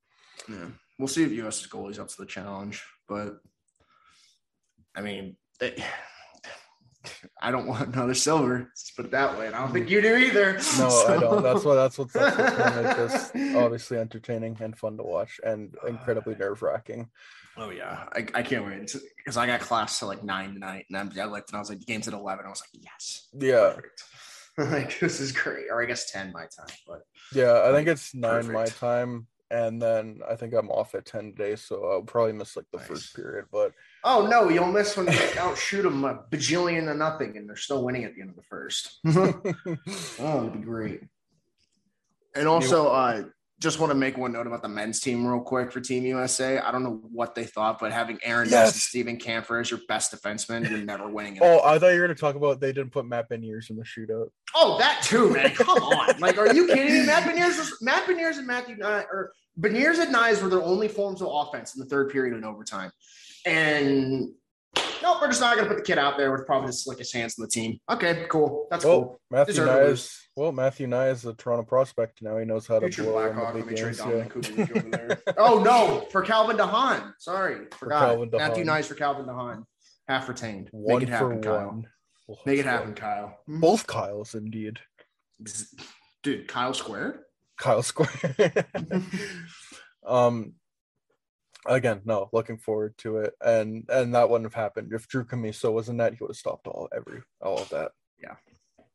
[0.48, 0.68] Yeah.
[1.00, 3.40] We'll see if US goalie's up to the challenge, but
[4.96, 5.76] I mean, they,
[7.42, 8.60] I don't want another silver.
[8.60, 9.48] Let's put it that way.
[9.48, 10.60] And I don't think you do either.
[10.78, 11.44] No, I don't.
[11.44, 15.40] That's what that's what's that's what's gonna make this obviously entertaining and fun to watch
[15.44, 17.10] and incredibly nerve wracking.
[17.58, 20.98] Oh yeah, I, I can't wait because I got class to like nine tonight, and
[20.98, 22.46] I'm, I looked and I was like, the game's at eleven.
[22.46, 24.04] I was like, yes, Yeah, perfect.
[24.58, 25.66] like this is great.
[25.70, 27.02] Or I guess ten my time, but
[27.34, 27.64] yeah.
[27.66, 31.56] I think it's nine my time, and then I think I'm off at ten today,
[31.56, 32.88] so I'll probably miss like the Nice.
[32.88, 33.46] first period.
[33.52, 33.72] But
[34.04, 37.84] oh no, you'll miss when they outshoot them a bajillion to nothing, and they're still
[37.84, 39.00] winning at the end of the first.
[40.20, 41.02] Oh, it'd be great.
[42.36, 43.26] And also, uh,
[43.64, 46.60] just want to make one note about the men's team real quick for Team USA.
[46.60, 49.80] I don't know what they thought, but having Aaron Ness and Stephen Kampfer as your
[49.88, 51.40] best defenseman, you're never winning.
[51.42, 53.84] oh, I thought you were gonna talk about they didn't put Matt Beniers in the
[53.84, 54.28] shootout.
[54.54, 55.52] Oh, that too, man.
[55.56, 56.20] Come on.
[56.20, 57.06] Like, are you kidding me?
[57.06, 60.90] Matt Beniers, was, Matt Beniers and Matthew Knies, or Beniers and Knies were their only
[60.90, 62.92] forms of offense in the third period and overtime.
[63.46, 64.30] And
[65.02, 67.14] no, we're just not going to put the kid out there with probably the slickest
[67.14, 67.80] hands in the team.
[67.90, 68.68] Okay, cool.
[68.72, 69.22] That's Well, cool.
[69.30, 70.50] Matthew Deserve to Knies lose.
[70.50, 72.38] is well, Matthew Knies is a Toronto prospect now.
[72.38, 73.56] He knows how to Future blow Blackhawk.
[73.56, 74.50] Let me trade games.
[74.50, 74.66] Yeah.
[74.76, 75.22] Over there.
[75.38, 77.14] oh no, for Calvin de Haan.
[77.20, 78.00] Sorry, forgot.
[78.00, 78.64] Calvin Matthew.
[78.64, 79.66] Knies for Calvin de Haan.
[80.08, 80.70] Half retained.
[80.72, 81.84] One Make it happen, for Kyle.
[82.28, 82.94] Well, Make it happen.
[82.94, 83.40] Kyle.
[83.48, 84.80] Both Kyles, indeed.
[86.24, 87.20] Dude, Kyle squared.
[87.58, 88.66] Kyle Square.
[90.06, 90.54] um,
[91.66, 95.72] again, no, looking forward to it, and and that wouldn't have happened if Drew Commesso
[95.72, 96.14] was in that.
[96.14, 97.92] He would have stopped all every all of that.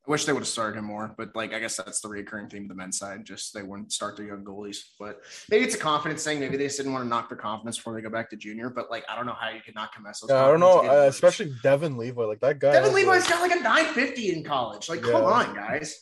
[0.08, 2.48] I wish they would have started him more, but like I guess that's the recurring
[2.48, 3.26] theme of the men's side.
[3.26, 4.78] Just they wouldn't start their young goalies.
[4.98, 6.40] But maybe it's a confidence thing.
[6.40, 8.70] Maybe they just didn't want to knock their confidence before they go back to junior.
[8.70, 11.06] But like I don't know how you could knock Commesso's Yeah, I don't know, uh,
[11.08, 12.72] especially Devon Levi, like that guy.
[12.72, 14.88] Devon Levi's like- got like a 950 in college.
[14.88, 15.94] Like, come on, guys.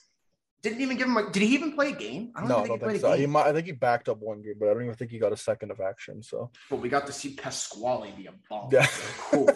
[0.62, 2.32] Didn't even give him a did he even play a game?
[2.34, 3.12] I don't No, I don't think he think played so.
[3.12, 5.10] a He might, I think he backed up one game, but I don't even think
[5.10, 6.22] he got a second of action.
[6.22, 8.68] So But we got to see Pasquale be a ball.
[8.72, 8.86] yeah,
[9.30, 9.50] Cool.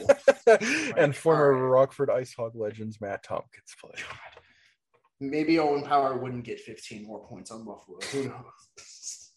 [0.97, 1.53] and former.
[1.69, 3.93] Rockford Ice Hog legends Matt Tompkins play.
[5.21, 7.99] Maybe Owen Power wouldn't get 15 more points on Buffalo.
[8.13, 9.31] Who knows?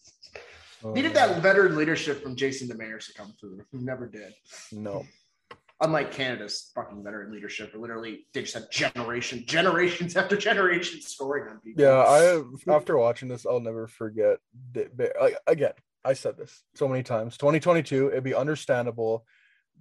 [0.86, 3.62] Oh, Needed that veteran leadership from Jason Demers to come through.
[3.72, 4.34] Who never did.
[4.72, 5.06] No,
[5.82, 11.60] Unlike Canada's fucking veteran leadership, literally they just had generation, generations after generations scoring on
[11.60, 11.84] people.
[11.84, 12.42] Yeah, I
[12.74, 14.38] after watching this, I'll never forget.
[14.74, 15.74] that- like, Again,
[16.06, 17.38] I said this so many times.
[17.38, 19.26] 2022, it'd be understandable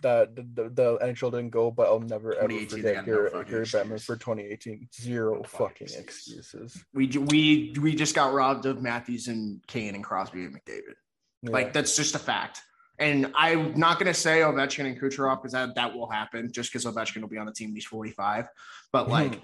[0.01, 4.03] that the, the, NHL didn't go, but I'll never ever forget got no Gary, Bettman
[4.03, 4.88] for 2018.
[4.93, 6.84] Zero fucking excuses.
[6.93, 10.95] we we we just got robbed of Matthews and Kane and Crosby and McDavid.
[11.43, 11.51] Yeah.
[11.51, 12.61] Like that's just a fact.
[12.99, 16.72] And I'm not going to say Ovechkin and Kucherov because that, that will happen just
[16.72, 17.70] because Ovechkin will be on the team.
[17.70, 18.47] when He's 45,
[18.93, 19.11] but hmm.
[19.11, 19.40] like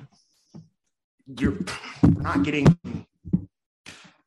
[1.39, 1.59] you're
[2.03, 2.67] we're not getting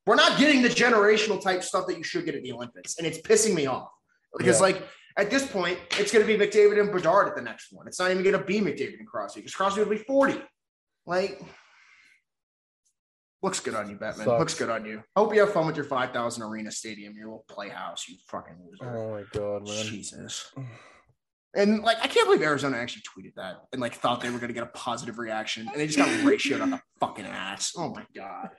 [0.06, 3.08] we're not getting the generational type stuff that you should get at the Olympics, and
[3.08, 3.90] it's pissing me off
[4.38, 4.64] because Yeah.
[4.64, 4.88] like
[5.18, 7.88] at this point it's going to be McDavid and Bedard at the next one.
[7.88, 10.42] It's not even going to be McDavid and Crosby because Crosby will be 40.
[11.06, 11.42] Like.
[13.44, 14.18] Looks good on you, Bettman.
[14.18, 14.40] Sucks.
[14.40, 15.02] Looks good on you.
[15.16, 18.54] I hope you have fun with your 5,000 arena stadium, your little playhouse, you fucking
[18.64, 18.96] loser.
[18.96, 19.86] oh my god, man.
[19.86, 20.52] Jesus.
[21.54, 24.48] And like, I can't believe Arizona actually tweeted that and like thought they were going
[24.48, 27.74] to get a positive reaction, and they just got ratioed on the fucking ass.
[27.78, 28.50] Oh my god,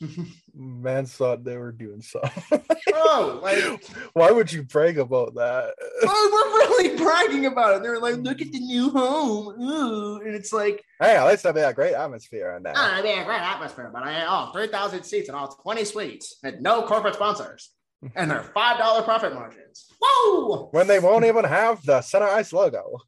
[0.54, 2.60] Man thought they were doing something.
[2.90, 3.38] bro!
[3.42, 3.84] Like,
[4.14, 5.72] Why would you brag about that?
[6.02, 7.82] oh, we're really bragging about it.
[7.84, 11.54] They're like, look at the new home, ooh, and it's like, Hey, at least that'd
[11.54, 12.74] be a great atmosphere on that.
[12.76, 16.38] ah, it'd a great atmosphere, but I oh, three thousand seats and all twenty suites
[16.42, 17.70] and no corporate sponsors,
[18.16, 19.86] and they're five dollar profit margins.
[20.00, 20.68] Whoa!
[20.72, 22.98] when they won't even have the center ice logo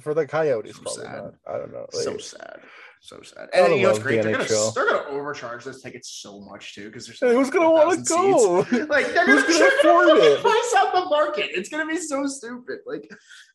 [0.00, 0.76] for the Coyotes.
[0.76, 1.22] So probably sad.
[1.22, 1.34] not.
[1.46, 1.86] I don't know.
[1.90, 2.60] so sad.
[3.00, 3.50] So sad.
[3.52, 4.22] And you know love great?
[4.22, 7.50] the They're gonna, they're gonna overcharge those tickets so much too because there's hey, who's
[7.50, 8.56] gonna want to go?
[8.86, 10.40] Like they're gonna, gonna they're afford gonna it?
[10.40, 11.50] price out the market.
[11.52, 12.78] It's gonna be so stupid.
[12.86, 13.06] Like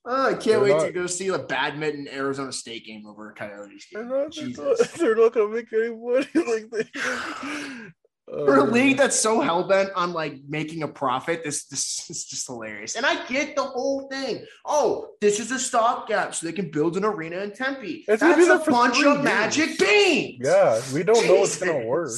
[0.06, 3.32] oh, I can't They're wait not- to go see the badminton Arizona State game over
[3.32, 4.12] a Coyotes They're game.
[4.12, 6.28] not, they're not- they're not gonna make any money.
[6.36, 6.84] like they,
[8.30, 12.06] For a Uh, league that's so hell bent on like making a profit, this this
[12.10, 12.96] is just hilarious.
[12.96, 14.46] And I get the whole thing.
[14.66, 18.06] Oh, this is a stopgap so they can build an arena in Tempe.
[18.08, 20.42] It's that's a bunch of magic beans.
[20.44, 22.12] Yeah, we don't know it's gonna work.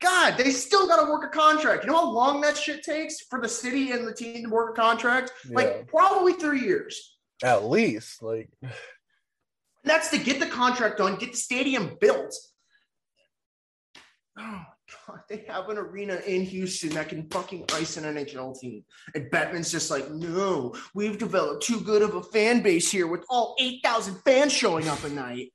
[0.00, 1.84] God, they still got to work a contract.
[1.84, 4.76] You know how long that shit takes for the city and the team to work
[4.76, 5.32] a contract?
[5.48, 5.54] Yeah.
[5.54, 7.16] Like probably three years.
[7.44, 8.50] At least, like,
[9.84, 12.34] that's to get the contract done, get the stadium built.
[14.38, 14.62] Oh
[15.28, 18.84] they have an arena in Houston that can fucking ice an NHL team.
[19.14, 23.24] And Bettman's just like, no, we've developed too good of a fan base here with
[23.28, 25.52] all 8,000 fans showing up a night.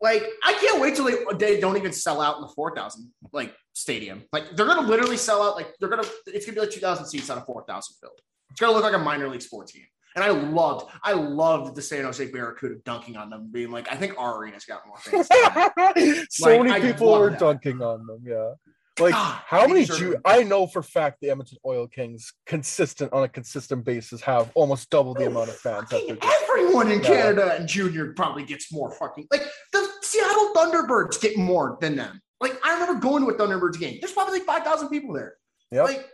[0.00, 3.54] Like, I can't wait till they, they don't even sell out in the 4,000 like
[3.72, 4.24] stadium.
[4.32, 5.54] Like, they're gonna literally sell out.
[5.54, 8.20] Like, they're gonna, it's gonna be like 2,000 seats out of 4,000 filled.
[8.50, 9.84] It's gonna look like a minor league sports game.
[10.14, 13.96] And I loved, I loved the San Jose Barracuda dunking on them, being like, I
[13.96, 15.28] think our arena's got more fans.
[16.30, 18.20] so Like, many people were dunking on them.
[18.22, 18.52] Yeah.
[19.00, 20.16] Like God, how many Jew.
[20.24, 24.52] I know for a fact the Edmonton Oil Kings consistent on a consistent basis have
[24.54, 26.46] almost double the amount of fans that Fucking they're getting.
[26.50, 27.06] everyone in Yeah.
[27.06, 32.20] Canada and Junior probably gets more fucking like the Seattle Thunderbirds get more than them.
[32.40, 33.96] Like I remember going to a Thunderbirds game.
[34.00, 35.36] There's probably like five thousand people there.
[35.70, 35.84] Yep.
[35.86, 36.10] Like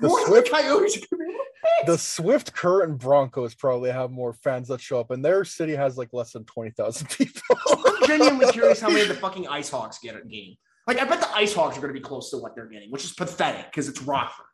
[0.00, 1.86] The more Swift- the Coyotes are gonna be able to pick.
[1.86, 5.96] the Swift Current Broncos probably have more fans that show up, and their city has
[5.96, 7.40] like less than twenty thousand people.
[7.68, 10.56] I'm genuinely curious how many of the fucking IceHogs get a game.
[10.86, 13.12] Like I bet the IceHogs are gonna be close to what they're getting, which is
[13.12, 14.46] pathetic because it's Rockford.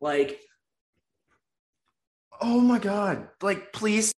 [0.00, 0.40] Like,
[2.40, 3.28] oh my god!
[3.42, 4.12] Like, please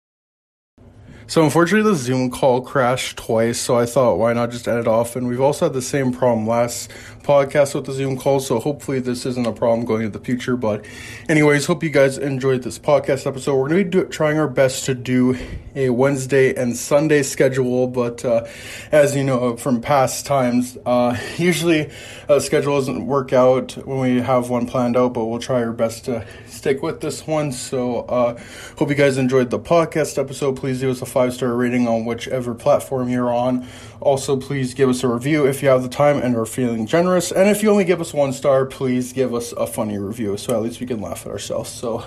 [1.26, 3.58] So unfortunately, the Zoom call crashed twice.
[3.58, 5.16] So I thought, why not just end it off?
[5.16, 6.90] And we've also had the same problem last
[7.22, 8.40] podcast with the Zoom call.
[8.40, 10.56] So hopefully, this isn't a problem going into the future.
[10.56, 10.84] But,
[11.28, 13.56] anyways, hope you guys enjoyed this podcast episode.
[13.56, 15.36] We're going to be do- trying our best to do
[15.74, 17.86] a Wednesday and Sunday schedule.
[17.86, 18.46] But uh,
[18.90, 21.90] as you know from past times, uh, usually
[22.28, 25.14] uh, schedule doesn't work out when we have one planned out.
[25.14, 27.52] But we'll try our best to stick with this one.
[27.52, 28.40] So uh,
[28.78, 30.56] hope you guys enjoyed the podcast episode.
[30.56, 33.66] Please give us a five star rating on whichever platform you're on.
[34.02, 37.30] Also, please give us a review if you have the time and are feeling generous.
[37.30, 40.56] And if you only give us one star, please give us a funny review so
[40.56, 41.70] at least we can laugh at ourselves.
[41.70, 42.04] So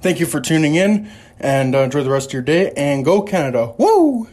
[0.00, 1.10] thank you for tuning in
[1.40, 3.74] and uh, enjoy the rest of your day and go Canada.
[3.78, 4.28] Woo!